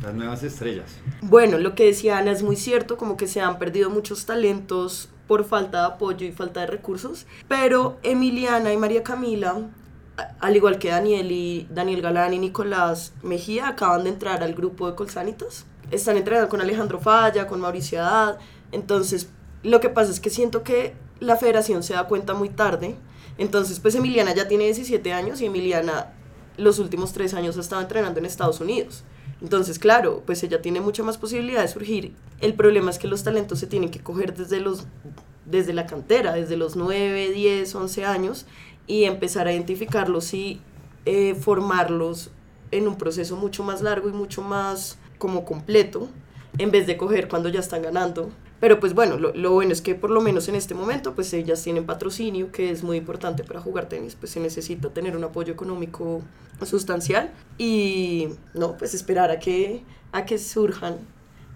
las 0.01 0.13
nuevas 0.13 0.41
estrellas? 0.41 0.97
Bueno, 1.21 1.57
lo 1.57 1.75
que 1.75 1.85
decía 1.85 2.17
Ana 2.17 2.31
es 2.31 2.41
muy 2.41 2.55
cierto, 2.55 2.97
como 2.97 3.17
que 3.17 3.27
se 3.27 3.41
han 3.41 3.59
perdido 3.59 3.89
muchos 3.89 4.25
talentos 4.25 5.09
por 5.27 5.43
falta 5.43 5.81
de 5.81 5.87
apoyo 5.87 6.25
y 6.25 6.31
falta 6.31 6.61
de 6.61 6.67
recursos, 6.67 7.27
pero 7.49 7.99
Emiliana 8.01 8.73
y 8.73 8.77
María 8.77 9.03
Camila 9.03 9.69
al 10.39 10.55
igual 10.55 10.79
que 10.79 10.89
Daniel 10.89 11.31
y 11.31 11.67
Daniel 11.69 12.01
Galán 12.01 12.33
y 12.33 12.39
Nicolás 12.39 13.13
Mejía, 13.23 13.67
acaban 13.69 14.03
de 14.03 14.09
entrar 14.09 14.43
al 14.43 14.53
grupo 14.53 14.89
de 14.89 14.95
Colsanitas. 14.95 15.65
Están 15.91 16.17
entrenando 16.17 16.49
con 16.49 16.61
Alejandro 16.61 16.99
Falla, 16.99 17.47
con 17.47 17.59
Mauricio 17.61 18.01
Haddad. 18.01 18.37
Entonces, 18.71 19.29
lo 19.63 19.79
que 19.79 19.89
pasa 19.89 20.11
es 20.11 20.19
que 20.19 20.29
siento 20.29 20.63
que 20.63 20.93
la 21.19 21.35
federación 21.35 21.83
se 21.83 21.93
da 21.93 22.07
cuenta 22.07 22.33
muy 22.33 22.49
tarde. 22.49 22.95
Entonces, 23.39 23.79
pues 23.79 23.95
Emiliana 23.95 24.35
ya 24.35 24.47
tiene 24.47 24.65
17 24.65 25.13
años 25.13 25.41
y 25.41 25.45
Emiliana 25.45 26.13
los 26.57 26.77
últimos 26.77 27.13
tres 27.13 27.33
años 27.33 27.57
ha 27.57 27.61
estado 27.61 27.81
entrenando 27.81 28.19
en 28.19 28.25
Estados 28.25 28.59
Unidos. 28.59 29.05
Entonces, 29.41 29.79
claro, 29.79 30.23
pues 30.25 30.43
ella 30.43 30.61
tiene 30.61 30.81
mucha 30.81 31.03
más 31.03 31.17
posibilidad 31.17 31.61
de 31.61 31.69
surgir. 31.69 32.13
El 32.41 32.53
problema 32.53 32.91
es 32.91 32.99
que 32.99 33.07
los 33.07 33.23
talentos 33.23 33.57
se 33.59 33.67
tienen 33.67 33.91
que 33.91 34.01
coger 34.01 34.35
desde, 34.35 34.59
los, 34.59 34.85
desde 35.45 35.71
la 35.71 35.85
cantera, 35.85 36.33
desde 36.33 36.57
los 36.57 36.75
9, 36.75 37.31
10, 37.31 37.73
11 37.73 38.05
años 38.05 38.45
y 38.87 39.05
empezar 39.05 39.47
a 39.47 39.53
identificarlos 39.53 40.33
y 40.33 40.59
eh, 41.05 41.33
formarlos 41.33 42.31
en 42.71 42.89
un 42.89 42.97
proceso 42.97 43.37
mucho 43.37 43.63
más 43.63 43.81
largo 43.81 44.09
y 44.09 44.11
mucho 44.11 44.41
más 44.41 44.97
como 45.17 45.45
completo, 45.45 46.09
en 46.57 46.71
vez 46.71 46.87
de 46.87 46.97
coger 46.97 47.29
cuando 47.29 47.47
ya 47.47 47.61
están 47.61 47.83
ganando. 47.83 48.31
Pero 48.59 48.79
pues 48.79 48.93
bueno, 48.93 49.17
lo, 49.17 49.33
lo, 49.33 49.51
bueno 49.51 49.71
es 49.71 49.81
que 49.81 49.95
por 49.95 50.09
lo 50.09 50.21
menos 50.21 50.49
en 50.49 50.55
este 50.55 50.73
momento 50.73 51.15
pues 51.15 51.33
ellas 51.33 51.63
tienen 51.63 51.85
patrocinio, 51.85 52.51
que 52.51 52.69
es 52.69 52.83
muy 52.83 52.97
importante 52.97 53.43
para 53.43 53.61
jugar 53.61 53.87
tenis, 53.87 54.15
pues 54.15 54.31
se 54.31 54.39
necesita 54.39 54.89
tener 54.89 55.15
un 55.15 55.23
apoyo 55.23 55.53
económico 55.53 56.21
sustancial 56.65 57.31
y 57.57 58.27
no, 58.53 58.77
pues 58.77 58.93
esperar 58.93 59.31
a 59.31 59.39
que, 59.39 59.83
a 60.11 60.25
que 60.25 60.37
surjan 60.37 60.97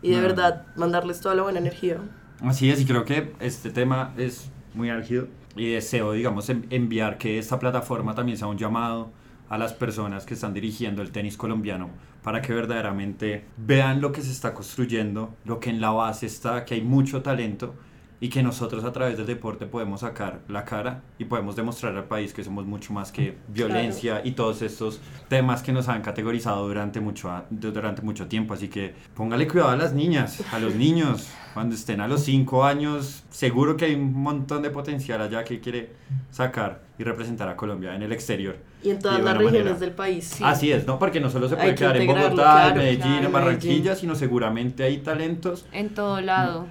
y 0.02 0.12
de 0.12 0.22
verdad 0.22 0.68
mandarles 0.76 1.20
toda 1.20 1.36
la 1.36 1.44
buena 1.44 1.60
energía. 1.60 1.98
Así 2.42 2.70
es, 2.70 2.82
y 2.82 2.86
creo 2.86 3.06
que 3.06 3.34
este 3.40 3.70
tema 3.70 4.14
es 4.18 4.50
muy 4.74 4.90
álgido 4.90 5.28
y 5.56 5.72
deseo, 5.72 6.14
digamos, 6.14 6.50
enviar 6.50 7.18
que 7.18 7.40
esta 7.40 7.60
plataforma 7.60 8.16
también 8.16 8.38
sea 8.38 8.48
un 8.48 8.58
llamado 8.58 9.12
a 9.50 9.58
las 9.58 9.74
personas 9.74 10.26
que 10.26 10.34
están 10.34 10.54
dirigiendo 10.54 11.02
el 11.02 11.12
tenis 11.12 11.38
colombiano 11.38 11.90
para 12.24 12.42
que 12.42 12.54
verdaderamente 12.54 13.46
vean 13.58 14.02
lo 14.02 14.12
que 14.12 14.22
se 14.22 14.32
está 14.32 14.54
construyendo, 14.54 15.36
lo 15.46 15.60
que 15.60 15.70
en 15.70 15.82
la 15.82 15.92
base 15.92 16.26
está, 16.26 16.66
que 16.66 16.76
hay 16.76 16.82
mucho 16.82 17.22
talento 17.22 17.76
y 18.24 18.30
que 18.30 18.42
nosotros 18.42 18.86
a 18.86 18.94
través 18.94 19.18
del 19.18 19.26
deporte 19.26 19.66
podemos 19.66 20.00
sacar 20.00 20.40
la 20.48 20.64
cara 20.64 21.02
y 21.20 21.26
podemos 21.26 21.58
demostrar 21.58 21.94
al 21.98 22.06
país 22.06 22.34
que 22.34 22.42
somos 22.42 22.66
mucho 22.66 22.94
más 22.94 23.12
que 23.12 23.36
violencia 23.50 24.22
y 24.24 24.32
todos 24.32 24.62
estos 24.62 25.02
temas 25.28 25.62
que 25.62 25.74
nos 25.74 25.90
han 25.90 26.02
categorizado 26.02 26.66
durante 26.66 27.02
mucho, 27.02 27.44
durante 27.50 28.02
mucho 28.02 28.26
tiempo. 28.28 28.54
Así 28.54 28.70
que 28.70 28.96
póngale 29.14 29.46
cuidado 29.46 29.72
a 29.72 29.76
las 29.76 29.92
niñas, 29.92 30.42
a 30.54 30.60
los 30.60 30.74
niños, 30.74 31.28
cuando 31.54 31.76
estén 31.76 32.00
a 32.00 32.08
los 32.08 32.24
5 32.24 32.64
años, 32.64 33.26
seguro 33.30 33.76
que 33.76 33.86
hay 33.86 33.96
un 33.96 34.14
montón 34.14 34.62
de 34.62 34.70
potencial 34.70 35.22
allá 35.22 35.44
que 35.44 35.60
quiere 35.60 35.92
sacar 36.32 36.82
y 36.98 37.04
representar 37.04 37.50
a 37.50 37.58
Colombia 37.58 37.94
en 37.94 38.04
el 38.04 38.14
exterior. 38.14 38.56
Y 38.82 38.92
en 38.92 39.00
todas 39.00 39.22
las 39.22 39.38
regiones 39.38 39.82
del 39.82 39.92
país. 39.92 40.40
Así 40.42 40.72
es, 40.72 40.88
¿no? 40.88 40.98
Porque 40.98 41.20
no 41.20 41.30
solo 41.30 41.50
se 41.50 41.58
puede 41.58 41.76
quedar 41.76 41.98
en 41.98 42.08
Bogotá, 42.08 42.70
en 42.70 42.78
Medellín, 42.78 43.26
en 43.26 43.32
Barranquilla, 43.34 43.96
sino 43.96 44.16
seguramente 44.16 44.84
hay 44.84 45.00
talentos. 45.00 45.66
En 45.74 45.94
todo 45.94 46.22
lado. 46.22 46.68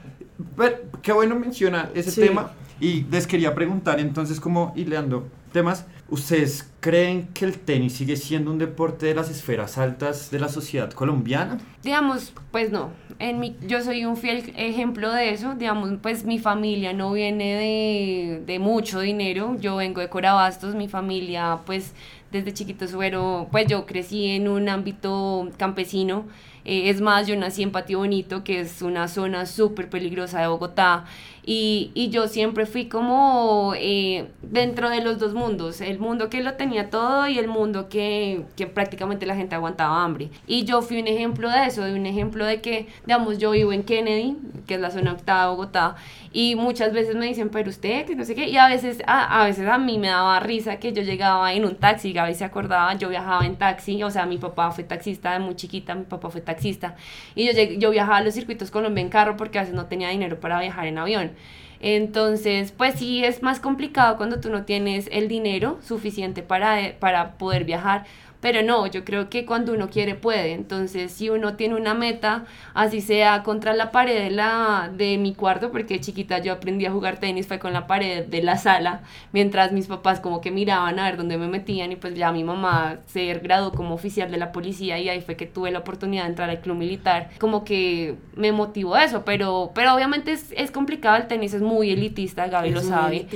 Pero, 0.56 0.76
qué 1.02 1.12
bueno 1.12 1.36
menciona 1.36 1.90
ese 1.94 2.20
tema. 2.20 2.52
Y 2.80 3.04
les 3.04 3.26
quería 3.26 3.54
preguntar 3.54 4.00
entonces, 4.00 4.40
como 4.40 4.72
hileando 4.74 5.28
temas, 5.52 5.86
¿ustedes 6.08 6.68
creen 6.80 7.28
que 7.32 7.44
el 7.44 7.58
tenis 7.58 7.92
sigue 7.92 8.16
siendo 8.16 8.50
un 8.50 8.58
deporte 8.58 9.06
de 9.06 9.14
las 9.14 9.30
esferas 9.30 9.78
altas 9.78 10.30
de 10.32 10.40
la 10.40 10.48
sociedad 10.48 10.90
colombiana? 10.90 11.58
Digamos, 11.84 12.32
pues 12.50 12.72
no. 12.72 12.90
En 13.20 13.38
mi, 13.38 13.56
yo 13.68 13.82
soy 13.82 14.04
un 14.04 14.16
fiel 14.16 14.52
ejemplo 14.56 15.12
de 15.12 15.30
eso. 15.30 15.54
Digamos, 15.54 15.90
pues 16.02 16.24
mi 16.24 16.40
familia 16.40 16.92
no 16.92 17.12
viene 17.12 17.54
de, 17.54 18.42
de 18.46 18.58
mucho 18.58 18.98
dinero. 18.98 19.56
Yo 19.60 19.76
vengo 19.76 20.00
de 20.00 20.08
Corabastos, 20.08 20.74
mi 20.74 20.88
familia, 20.88 21.60
pues 21.64 21.94
desde 22.32 22.52
chiquito 22.52 22.88
fueron, 22.88 23.46
pues 23.50 23.66
yo 23.68 23.86
crecí 23.86 24.26
en 24.26 24.48
un 24.48 24.68
ámbito 24.68 25.50
campesino 25.56 26.24
eh, 26.64 26.90
es 26.90 27.00
más, 27.00 27.26
yo 27.26 27.36
nací 27.36 27.62
en 27.62 27.72
Patio 27.72 27.98
Bonito, 27.98 28.44
que 28.44 28.60
es 28.60 28.82
una 28.82 29.08
zona 29.08 29.46
súper 29.46 29.88
peligrosa 29.90 30.40
de 30.40 30.46
Bogotá, 30.46 31.04
y, 31.44 31.90
y, 31.94 32.10
yo 32.10 32.28
siempre 32.28 32.66
fui 32.66 32.86
como 32.88 33.72
eh, 33.76 34.28
dentro 34.42 34.88
de 34.90 35.02
los 35.02 35.18
dos 35.18 35.34
mundos, 35.34 35.80
el 35.80 35.98
mundo 35.98 36.30
que 36.30 36.40
lo 36.40 36.54
tenía 36.54 36.88
todo 36.88 37.26
y 37.26 37.38
el 37.38 37.48
mundo 37.48 37.88
que, 37.88 38.44
que, 38.56 38.68
prácticamente 38.68 39.26
la 39.26 39.34
gente 39.34 39.56
aguantaba 39.56 40.04
hambre. 40.04 40.30
Y 40.46 40.64
yo 40.64 40.82
fui 40.82 41.00
un 41.00 41.08
ejemplo 41.08 41.50
de 41.50 41.66
eso, 41.66 41.82
de 41.84 41.94
un 41.94 42.06
ejemplo 42.06 42.44
de 42.46 42.60
que, 42.60 42.86
digamos, 43.06 43.38
yo 43.38 43.50
vivo 43.50 43.72
en 43.72 43.82
Kennedy, 43.82 44.36
que 44.66 44.74
es 44.74 44.80
la 44.80 44.90
zona 44.90 45.12
octava 45.12 45.42
de 45.42 45.48
Bogotá, 45.50 45.96
y 46.32 46.54
muchas 46.54 46.92
veces 46.92 47.16
me 47.16 47.26
dicen, 47.26 47.48
pero 47.50 47.70
usted, 47.70 48.06
que 48.06 48.14
no 48.14 48.24
sé 48.24 48.34
qué, 48.34 48.48
y 48.48 48.56
a 48.56 48.68
veces 48.68 49.02
a, 49.06 49.42
a 49.42 49.44
veces 49.44 49.68
a 49.68 49.78
mí 49.78 49.98
me 49.98 50.08
daba 50.08 50.38
risa 50.40 50.76
que 50.78 50.92
yo 50.92 51.02
llegaba 51.02 51.52
en 51.52 51.64
un 51.64 51.74
taxi, 51.74 52.12
Gaby 52.12 52.34
se 52.34 52.44
acordaba, 52.44 52.94
yo 52.94 53.08
viajaba 53.08 53.44
en 53.44 53.56
taxi, 53.56 54.02
o 54.02 54.10
sea, 54.10 54.26
mi 54.26 54.38
papá 54.38 54.70
fue 54.70 54.84
taxista 54.84 55.32
de 55.32 55.40
muy 55.40 55.56
chiquita, 55.56 55.94
mi 55.94 56.04
papá 56.04 56.30
fue 56.30 56.40
taxista, 56.40 56.94
y 57.34 57.46
yo, 57.46 57.52
yo 57.78 57.90
viajaba 57.90 58.18
a 58.18 58.22
los 58.22 58.34
circuitos 58.34 58.70
Colombia 58.70 59.02
en 59.02 59.08
carro 59.08 59.36
porque 59.36 59.58
a 59.58 59.62
veces 59.62 59.74
no 59.74 59.86
tenía 59.86 60.08
dinero 60.10 60.38
para 60.40 60.60
viajar 60.60 60.86
en 60.86 60.98
avión. 60.98 61.31
Entonces, 61.80 62.72
pues 62.72 62.94
sí 62.94 63.24
es 63.24 63.42
más 63.42 63.58
complicado 63.58 64.16
cuando 64.16 64.40
tú 64.40 64.50
no 64.50 64.64
tienes 64.64 65.08
el 65.10 65.28
dinero 65.28 65.78
suficiente 65.82 66.42
para, 66.42 66.94
para 67.00 67.32
poder 67.38 67.64
viajar, 67.64 68.04
pero 68.42 68.62
no, 68.62 68.88
yo 68.88 69.04
creo 69.04 69.30
que 69.30 69.46
cuando 69.46 69.72
uno 69.72 69.88
quiere 69.88 70.16
puede, 70.16 70.52
entonces 70.52 71.12
si 71.12 71.30
uno 71.30 71.54
tiene 71.54 71.76
una 71.76 71.94
meta, 71.94 72.44
así 72.74 73.00
sea 73.00 73.44
contra 73.44 73.72
la 73.72 73.92
pared 73.92 74.20
de, 74.20 74.30
la, 74.32 74.90
de 74.92 75.16
mi 75.16 75.32
cuarto, 75.32 75.70
porque 75.70 76.00
chiquita 76.00 76.40
yo 76.40 76.52
aprendí 76.52 76.84
a 76.84 76.90
jugar 76.90 77.20
tenis, 77.20 77.46
fue 77.46 77.60
con 77.60 77.72
la 77.72 77.86
pared 77.86 78.26
de 78.26 78.42
la 78.42 78.58
sala, 78.58 79.02
mientras 79.32 79.70
mis 79.70 79.86
papás 79.86 80.18
como 80.18 80.40
que 80.40 80.50
miraban 80.50 80.98
a 80.98 81.04
ver 81.04 81.16
dónde 81.16 81.38
me 81.38 81.46
metían 81.46 81.92
y 81.92 81.96
pues 81.96 82.14
ya 82.14 82.32
mi 82.32 82.42
mamá 82.42 82.98
se 83.06 83.32
graduó 83.34 83.70
como 83.70 83.94
oficial 83.94 84.32
de 84.32 84.38
la 84.38 84.50
policía 84.50 84.98
y 84.98 85.08
ahí 85.08 85.20
fue 85.20 85.36
que 85.36 85.46
tuve 85.46 85.70
la 85.70 85.78
oportunidad 85.78 86.24
de 86.24 86.30
entrar 86.30 86.50
al 86.50 86.60
club 86.60 86.76
militar, 86.76 87.30
como 87.38 87.62
que 87.64 88.16
me 88.34 88.50
motivó 88.50 88.96
eso, 88.96 89.24
pero, 89.24 89.70
pero 89.72 89.94
obviamente 89.94 90.32
es, 90.32 90.52
es 90.56 90.72
complicado, 90.72 91.16
el 91.16 91.28
tenis 91.28 91.54
es 91.54 91.62
muy 91.62 91.92
elitista, 91.92 92.48
Gaby 92.48 92.70
lo 92.70 92.80
sabe. 92.80 93.28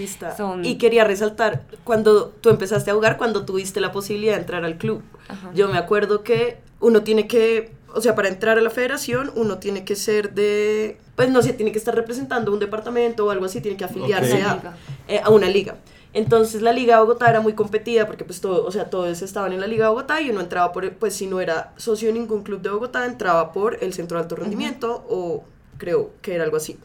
Y 0.65 0.79
quería 0.79 1.05
resaltar, 1.05 1.63
cuando 1.85 2.31
tú 2.41 2.51
empezaste 2.51 2.91
a 2.91 2.95
jugar, 2.95 3.19
cuando 3.19 3.45
tuviste 3.45 3.81
la 3.81 3.93
posibilidad 3.93 4.35
de 4.35 4.41
entrar 4.41 4.65
al 4.65 4.79
club, 4.79 4.96
yo 5.55 5.69
me 5.69 5.79
acuerdo 5.79 6.23
que 6.23 6.59
uno 6.81 7.03
tiene 7.03 7.27
que, 7.27 7.73
o 7.95 8.01
sea, 8.01 8.15
para 8.15 8.29
entrar 8.29 8.59
a 8.59 8.61
la 8.61 8.71
federación, 8.71 9.33
uno 9.35 9.59
tiene 9.59 9.85
que 9.85 9.97
ser 9.97 10.35
de, 10.35 10.99
pues 11.15 11.31
no 11.31 11.43
sé, 11.43 11.53
tiene 11.53 11.73
que 11.73 11.79
estar 11.79 11.95
representando 11.95 12.53
un 12.53 12.59
departamento 12.59 13.27
o 13.27 13.31
algo 13.31 13.45
así, 13.47 13.61
tiene 13.61 13.77
que 13.77 13.85
afiliarse 13.85 14.43
a, 14.43 14.77
eh, 15.09 15.21
a 15.23 15.31
una 15.31 15.49
liga. 15.49 15.77
Entonces 16.17 16.63
la 16.63 16.73
Liga 16.73 16.95
de 16.95 17.03
Bogotá 17.03 17.29
era 17.29 17.43
muy 17.43 17.53
competida 17.53 18.07
porque 18.07 18.25
pues 18.25 18.41
todo, 18.41 18.65
o 18.65 18.73
sea, 18.73 18.89
todos 18.89 19.21
estaban 19.21 19.53
en 19.53 19.61
la 19.61 19.67
Liga 19.67 19.85
de 19.85 19.91
Bogotá 19.91 20.23
y 20.23 20.31
uno 20.31 20.41
entraba 20.41 20.73
por, 20.73 20.91
pues 20.95 21.15
si 21.15 21.27
no 21.27 21.41
era 21.41 21.75
socio 21.77 22.09
de 22.09 22.15
ningún 22.15 22.43
club 22.43 22.63
de 22.63 22.71
Bogotá, 22.71 23.05
entraba 23.05 23.53
por 23.53 23.83
el 23.85 23.93
Centro 23.93 24.17
de 24.17 24.23
Alto 24.23 24.35
Rendimiento 24.37 25.05
o 25.11 25.45
creo 25.77 26.13
que 26.23 26.35
era 26.35 26.45
algo 26.45 26.57
así. 26.57 26.79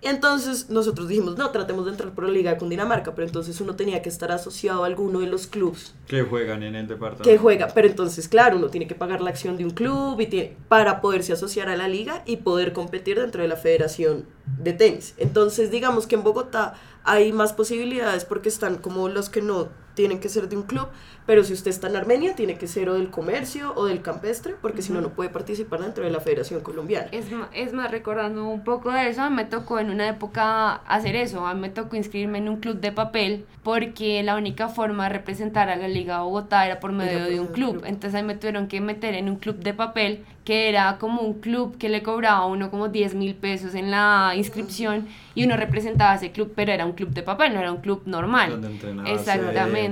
Entonces 0.00 0.70
nosotros 0.70 1.08
dijimos, 1.08 1.36
no, 1.36 1.50
tratemos 1.50 1.84
de 1.84 1.92
entrar 1.92 2.12
por 2.12 2.24
la 2.24 2.30
Liga 2.30 2.52
de 2.52 2.58
Cundinamarca, 2.58 3.14
pero 3.14 3.26
entonces 3.26 3.60
uno 3.60 3.74
tenía 3.74 4.00
que 4.00 4.08
estar 4.08 4.30
asociado 4.30 4.84
a 4.84 4.86
alguno 4.86 5.20
de 5.20 5.26
los 5.26 5.46
clubes. 5.46 5.94
Que 6.06 6.22
juegan 6.22 6.62
en 6.62 6.76
el 6.76 6.86
departamento. 6.86 7.28
Que 7.28 7.36
juega, 7.36 7.68
pero 7.74 7.88
entonces, 7.88 8.28
claro, 8.28 8.58
uno 8.58 8.68
tiene 8.68 8.86
que 8.86 8.94
pagar 8.94 9.20
la 9.20 9.30
acción 9.30 9.56
de 9.56 9.64
un 9.64 9.70
club 9.70 10.20
y 10.20 10.26
tiene, 10.26 10.56
para 10.68 11.00
poderse 11.00 11.32
asociar 11.32 11.68
a 11.68 11.76
la 11.76 11.88
liga 11.88 12.22
y 12.26 12.36
poder 12.38 12.72
competir 12.72 13.18
dentro 13.18 13.42
de 13.42 13.48
la 13.48 13.56
federación 13.56 14.26
de 14.58 14.72
tenis. 14.72 15.14
Entonces, 15.16 15.70
digamos 15.70 16.06
que 16.06 16.14
en 16.14 16.22
Bogotá 16.22 16.74
hay 17.02 17.32
más 17.32 17.52
posibilidades 17.52 18.24
porque 18.24 18.48
están 18.48 18.76
como 18.76 19.08
los 19.08 19.28
que 19.28 19.42
no 19.42 19.68
tienen 19.98 20.20
que 20.20 20.28
ser 20.28 20.48
de 20.48 20.56
un 20.56 20.62
club, 20.62 20.86
pero 21.26 21.42
si 21.42 21.52
usted 21.52 21.72
está 21.72 21.88
en 21.88 21.96
Armenia, 21.96 22.36
tiene 22.36 22.56
que 22.56 22.68
ser 22.68 22.88
o 22.88 22.94
del 22.94 23.10
comercio 23.10 23.72
o 23.74 23.86
del 23.86 24.00
campestre, 24.00 24.54
porque 24.62 24.80
si 24.80 24.92
no, 24.92 25.00
no 25.00 25.08
puede 25.08 25.28
participar 25.28 25.80
dentro 25.80 26.04
de 26.04 26.10
la 26.10 26.20
Federación 26.20 26.60
Colombiana. 26.60 27.08
Es, 27.10 27.26
es 27.52 27.72
más, 27.72 27.90
recordando 27.90 28.46
un 28.46 28.62
poco 28.62 28.92
de 28.92 29.08
eso, 29.08 29.28
me 29.28 29.44
tocó 29.44 29.80
en 29.80 29.90
una 29.90 30.08
época 30.08 30.74
hacer 30.86 31.16
eso, 31.16 31.44
a 31.44 31.52
mí 31.54 31.60
me 31.60 31.68
tocó 31.68 31.96
inscribirme 31.96 32.38
en 32.38 32.48
un 32.48 32.60
club 32.60 32.78
de 32.78 32.92
papel, 32.92 33.44
porque 33.64 34.22
la 34.22 34.36
única 34.36 34.68
forma 34.68 35.08
de 35.08 35.10
representar 35.10 35.68
a 35.68 35.74
la 35.74 35.88
Liga 35.88 36.22
Bogotá 36.22 36.64
era 36.64 36.78
por 36.78 36.92
medio 36.92 37.24
de 37.24 37.40
un 37.40 37.48
club. 37.48 37.82
Entonces 37.84 38.14
ahí 38.14 38.22
me 38.22 38.36
tuvieron 38.36 38.68
que 38.68 38.80
meter 38.80 39.14
en 39.14 39.28
un 39.28 39.36
club 39.36 39.56
de 39.56 39.74
papel, 39.74 40.24
que 40.44 40.70
era 40.70 40.96
como 40.96 41.20
un 41.20 41.40
club 41.40 41.76
que 41.76 41.90
le 41.90 42.02
cobraba 42.02 42.38
a 42.38 42.46
uno 42.46 42.70
como 42.70 42.88
10 42.88 43.14
mil 43.16 43.34
pesos 43.34 43.74
en 43.74 43.90
la 43.90 44.32
inscripción, 44.36 45.06
y 45.34 45.44
uno 45.44 45.56
representaba 45.56 46.14
ese 46.14 46.32
club, 46.32 46.52
pero 46.56 46.72
era 46.72 46.86
un 46.86 46.92
club 46.92 47.10
de 47.10 47.22
papel, 47.22 47.52
no 47.52 47.60
era 47.60 47.70
un 47.70 47.82
club 47.82 48.02
normal. 48.06 48.58
Exactamente. 49.06 49.87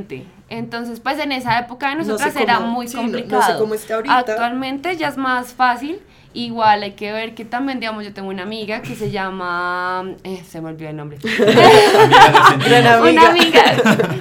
Entonces, 0.49 1.01
pues 1.01 1.19
en 1.19 1.33
esa 1.33 1.59
época 1.59 1.91
de 1.91 1.97
nosotras 1.97 2.37
era 2.37 2.61
muy 2.61 2.91
complicado. 2.91 3.43
No, 3.43 3.47
sé 3.47 3.59
cómo 3.59 3.75
está 3.75 3.97
ahorita. 3.97 4.19
Actualmente 4.19 4.97
ya 4.97 5.09
es 5.09 5.17
más 5.17 5.55
fácil. 5.55 6.01
Igual 6.35 6.83
hay 6.83 6.93
que 6.93 7.13
ver 7.13 7.35
que 7.35 7.47
también, 7.47 7.81
digamos, 7.81 8.05
yo 8.05 8.13
tengo 8.13 8.29
una 8.29 8.43
amiga 8.43 8.83
que 8.83 8.95
se 8.95 9.11
llama. 9.11 10.05
Eh, 10.23 10.43
se 10.47 10.61
me 10.61 10.69
olvidó 10.69 10.91
el 10.91 10.97
nombre. 10.97 11.19
amiga 11.25 13.01
una 13.01 13.31
amiga. 13.31 13.65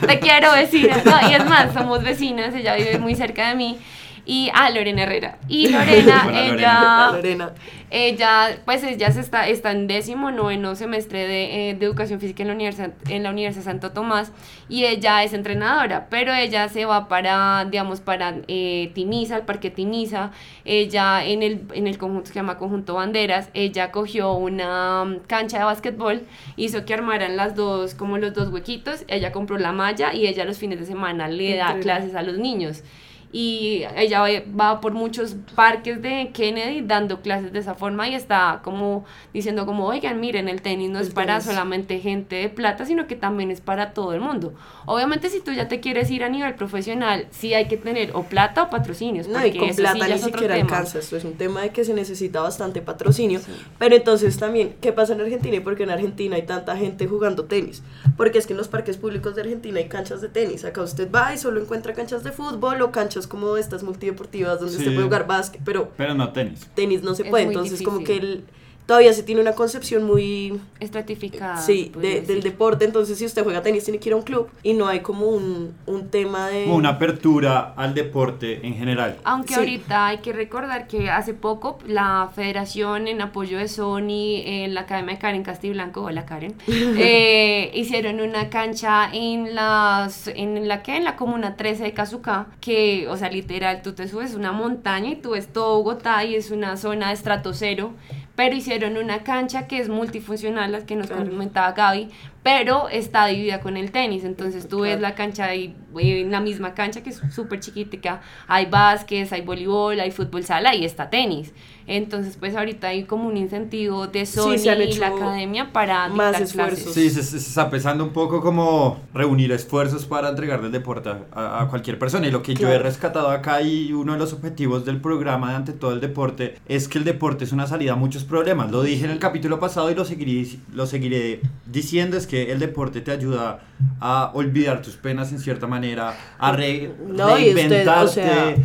Te 0.07 0.19
quiero, 0.19 0.53
vecina. 0.53 0.95
No, 1.03 1.29
y 1.29 1.33
es 1.33 1.45
más, 1.45 1.73
somos 1.73 2.01
vecinas, 2.01 2.55
ella 2.55 2.75
vive 2.75 2.99
muy 2.99 3.15
cerca 3.15 3.49
de 3.49 3.55
mí 3.55 3.77
y 4.25 4.49
a 4.49 4.65
ah, 4.65 4.69
Lorena 4.71 5.03
Herrera. 5.03 5.37
Y 5.47 5.67
Lorena, 5.69 6.27
ella, 6.33 7.11
Lorena. 7.11 7.53
ella, 7.91 8.57
pues 8.65 8.83
ella 8.83 9.11
se 9.11 9.19
está, 9.19 9.47
está 9.47 9.71
en 9.71 9.87
décimo 9.87 10.31
noveno 10.31 10.75
semestre 10.75 11.27
de, 11.27 11.69
eh, 11.69 11.73
de, 11.75 11.85
educación 11.85 12.19
física 12.19 12.41
en 12.41 12.47
la, 12.47 12.55
Universidad, 12.55 12.91
en 13.09 13.23
la 13.23 13.29
Universidad 13.29 13.65
Santo 13.65 13.91
Tomás 13.91 14.31
y 14.67 14.85
ella 14.85 15.23
es 15.23 15.33
entrenadora, 15.33 16.07
pero 16.09 16.33
ella 16.33 16.67
se 16.69 16.85
va 16.85 17.07
para, 17.07 17.65
digamos, 17.65 18.01
para 18.01 18.35
eh, 18.47 18.91
Timisa, 18.95 19.37
el 19.37 19.43
Parque 19.43 19.69
Timisa, 19.69 20.31
ella 20.65 21.23
en 21.23 21.43
el, 21.43 21.61
en 21.73 21.85
el 21.85 21.97
conjunto 21.97 22.23
que 22.23 22.29
se 22.29 22.35
llama 22.35 22.57
Conjunto 22.57 22.95
Banderas, 22.95 23.49
ella 23.53 23.91
cogió 23.91 24.33
una 24.33 25.05
mm, 25.05 25.19
cancha 25.27 25.59
de 25.59 25.65
básquetbol, 25.65 26.23
hizo 26.55 26.83
que 26.85 26.95
armaran 26.95 27.37
las 27.37 27.55
dos, 27.55 27.93
como 27.93 28.17
los 28.17 28.33
dos 28.33 28.49
huequitos, 28.49 29.05
ella 29.07 29.31
compró 29.31 29.57
la 29.59 29.71
malla 29.71 30.13
y 30.13 30.25
ella 30.25 30.45
los 30.45 30.57
fines 30.57 30.79
de 30.79 30.85
semana 30.87 31.27
le 31.27 31.57
da 31.57 31.79
clases 31.79 32.15
a 32.15 32.23
los 32.23 32.39
niños 32.39 32.83
y 33.31 33.83
ella 33.95 34.23
va 34.59 34.79
por 34.79 34.93
muchos 34.93 35.35
parques 35.55 36.01
de 36.01 36.31
Kennedy 36.33 36.81
dando 36.81 37.21
clases 37.21 37.51
de 37.51 37.59
esa 37.59 37.75
forma 37.75 38.07
y 38.07 38.15
está 38.15 38.61
como 38.63 39.05
diciendo 39.33 39.65
como, 39.65 39.85
oigan, 39.87 40.19
miren, 40.19 40.47
el 40.47 40.61
tenis 40.61 40.89
no 40.89 40.99
es 40.99 41.09
para 41.09 41.41
solamente 41.41 41.99
gente 41.99 42.37
de 42.37 42.49
plata, 42.49 42.85
sino 42.85 43.07
que 43.07 43.15
también 43.15 43.51
es 43.51 43.61
para 43.61 43.93
todo 43.93 44.13
el 44.13 44.21
mundo. 44.21 44.53
Obviamente 44.85 45.29
si 45.29 45.41
tú 45.41 45.51
ya 45.51 45.67
te 45.67 45.79
quieres 45.79 46.09
ir 46.11 46.23
a 46.23 46.29
nivel 46.29 46.55
profesional, 46.55 47.27
sí 47.31 47.53
hay 47.53 47.67
que 47.67 47.77
tener 47.77 48.11
o 48.13 48.23
plata 48.23 48.63
o 48.63 48.69
patrocinios. 48.69 49.27
No, 49.27 49.45
y 49.45 49.57
con 49.57 49.75
plata 49.75 50.07
ni 50.07 50.17
siquiera 50.17 50.55
alcanza, 50.55 50.99
esto 50.99 51.17
es 51.17 51.25
un 51.25 51.33
tema 51.33 51.61
de 51.61 51.71
que 51.71 51.83
se 51.83 51.93
necesita 51.93 52.41
bastante 52.41 52.81
patrocinio, 52.81 53.41
pero 53.77 53.95
entonces 53.95 54.37
también, 54.37 54.75
¿qué 54.79 54.93
pasa 54.93 55.13
en 55.13 55.21
Argentina 55.21 55.57
y 55.57 55.59
por 55.59 55.75
qué 55.75 55.83
en 55.83 55.89
Argentina 55.89 56.35
hay 56.35 56.43
tanta 56.43 56.77
gente 56.77 57.07
jugando 57.07 57.45
tenis? 57.45 57.83
Porque 58.15 58.37
es 58.37 58.47
que 58.47 58.53
en 58.53 58.57
los 58.57 58.67
parques 58.67 58.97
públicos 58.97 59.35
de 59.35 59.41
Argentina 59.41 59.79
hay 59.79 59.89
canchas 59.89 60.21
de 60.21 60.29
tenis, 60.29 60.63
acá 60.63 60.81
usted 60.81 61.11
va 61.11 61.33
y 61.33 61.37
solo 61.37 61.61
encuentra 61.61 61.93
canchas 61.93 62.23
de 62.23 62.31
fútbol 62.31 62.81
o 62.81 62.91
canchas 62.91 63.24
como 63.27 63.57
estas 63.57 63.83
multideportivas 63.83 64.59
donde 64.59 64.77
se 64.77 64.83
puede 64.91 65.03
jugar 65.03 65.27
básquet, 65.27 65.61
pero... 65.63 65.91
Pero 65.97 66.13
no 66.13 66.31
tenis. 66.31 66.67
Tenis 66.75 67.03
no 67.03 67.15
se 67.15 67.25
puede, 67.25 67.45
entonces 67.45 67.81
como 67.81 68.03
que 68.03 68.17
el 68.17 68.45
todavía 68.85 69.13
se 69.13 69.23
tiene 69.23 69.41
una 69.41 69.53
concepción 69.53 70.03
muy 70.03 70.59
estratificada. 70.79 71.57
Sí, 71.57 71.91
del 71.95 72.41
deporte. 72.41 72.85
Entonces, 72.85 73.17
si 73.17 73.25
usted 73.25 73.43
juega 73.43 73.61
tenis, 73.61 73.83
tiene 73.83 73.99
que 73.99 74.09
ir 74.09 74.13
a 74.13 74.17
un 74.17 74.23
club 74.23 74.49
y 74.63 74.73
no 74.73 74.87
hay 74.87 74.99
como 74.99 75.27
un, 75.27 75.73
un 75.85 76.09
tema 76.09 76.47
de. 76.49 76.63
Como 76.63 76.75
una 76.75 76.89
apertura 76.89 77.73
al 77.75 77.93
deporte 77.93 78.65
en 78.65 78.75
general. 78.75 79.17
Aunque 79.23 79.55
ahorita 79.55 80.07
hay 80.07 80.17
que 80.19 80.33
recordar 80.33 80.87
que 80.87 81.09
hace 81.09 81.33
poco 81.33 81.79
la 81.87 82.29
Federación, 82.35 83.07
en 83.07 83.21
apoyo 83.21 83.57
de 83.57 83.67
Sony, 83.67 84.41
en 84.45 84.73
la 84.73 84.81
Academia 84.81 85.15
de 85.15 85.19
Karen 85.19 85.43
Castiblanco, 85.43 86.01
hola 86.01 86.25
Karen, 86.25 86.55
eh, 86.67 87.71
hicieron 87.73 88.21
una 88.21 88.49
cancha 88.49 89.09
en 89.11 89.55
las. 89.55 90.27
¿En 90.27 90.67
la 90.67 90.83
que 90.83 90.95
En 90.95 91.03
la 91.03 91.15
comuna 91.15 91.55
13 91.55 91.83
de 91.83 91.93
Cazucá, 91.93 92.47
que, 92.61 93.07
o 93.09 93.17
sea, 93.17 93.29
literal, 93.29 93.81
tú 93.81 93.93
te 93.93 94.07
subes 94.07 94.35
una 94.35 94.51
montaña 94.51 95.11
y 95.11 95.15
tú 95.15 95.31
ves 95.31 95.51
todo 95.51 95.75
Bogotá 95.77 96.23
y 96.23 96.35
es 96.35 96.51
una 96.51 96.77
zona 96.77 97.07
de 97.07 97.13
estrato 97.13 97.53
cero 97.53 97.93
pero 98.35 98.55
hicieron 98.55 98.97
una 98.97 99.23
cancha 99.23 99.67
que 99.67 99.79
es 99.79 99.89
multifuncional, 99.89 100.71
la 100.71 100.85
que 100.85 100.95
nos 100.95 101.09
comentaba 101.09 101.71
Gaby, 101.71 102.09
pero 102.45 102.89
está 102.89 103.25
dividida 103.25 103.59
con 103.59 103.75
el 103.75 103.89
tenis. 103.89 104.23
Entonces 104.23 104.67
tú 104.67 104.81
ves 104.81 105.01
la 105.01 105.15
cancha 105.15 105.55
y 105.55 105.75
en 105.97 106.29
la 106.29 106.41
misma 106.41 106.75
cancha 106.75 107.01
que 107.01 107.09
es 107.09 107.19
súper 107.33 107.59
chiquitica, 107.59 108.21
hay 108.47 108.67
básquet, 108.67 109.33
hay 109.33 109.41
voleibol, 109.41 109.99
hay 109.99 110.11
fútbol 110.11 110.43
sala 110.43 110.75
y 110.75 110.85
está 110.85 111.09
tenis. 111.09 111.53
Entonces 111.87 112.37
pues 112.37 112.55
ahorita 112.55 112.89
hay 112.89 113.05
como 113.05 113.27
un 113.27 113.37
incentivo 113.37 114.05
de 114.05 114.27
Sony 114.27 114.57
y 114.57 114.97
la 114.97 115.07
academia 115.07 115.73
para 115.73 116.07
más 116.09 116.39
esfuerzos. 116.39 116.93
Sí, 116.93 117.09
se, 117.09 117.37
está 117.37 117.67
pensando 117.71 118.03
un 118.03 118.11
poco 118.11 118.41
como 118.41 118.99
reunir 119.11 119.51
esfuerzos 119.51 120.05
para 120.05 120.29
entregarle 120.29 120.67
el 120.67 120.71
deporte 120.71 121.09
a, 121.31 121.65
cualquier 121.67 121.97
persona. 121.97 122.27
Y 122.27 122.31
lo 122.31 122.43
que 122.43 122.53
yo 122.53 122.69
he 122.69 122.77
rescatado 122.77 123.29
acá 123.31 123.63
y 123.63 123.91
uno 123.91 124.13
de 124.13 124.19
los 124.19 124.33
objetivos 124.33 124.85
del 124.85 125.01
programa 125.01 125.49
de 125.49 125.55
ante 125.55 125.73
todo 125.73 125.93
el 125.93 125.99
deporte 125.99 126.59
es 126.67 126.87
que 126.87 126.99
el 126.99 127.05
deporte 127.05 127.43
es 127.43 127.51
una 127.51 127.65
salida 127.65 127.93
a 127.93 127.95
muchos 127.95 128.23
problemas. 128.23 128.69
Lo 128.69 128.83
dije 128.83 129.05
en 129.05 129.11
el 129.11 129.19
capítulo 129.19 129.59
pasado 129.59 129.89
y 129.89 129.95
lo 129.95 130.05
seguiré, 130.05 130.59
lo 130.73 130.85
seguiré 130.85 131.41
diciendo, 131.65 132.17
es 132.17 132.27
que 132.27 132.34
el 132.43 132.59
deporte 132.59 133.01
te 133.01 133.11
ayuda 133.11 133.59
a 133.99 134.31
olvidar 134.33 134.81
tus 134.81 134.95
penas 134.95 135.31
en 135.31 135.39
cierta 135.39 135.67
manera, 135.67 136.15
a 136.37 136.51
reinventarte 136.51 138.55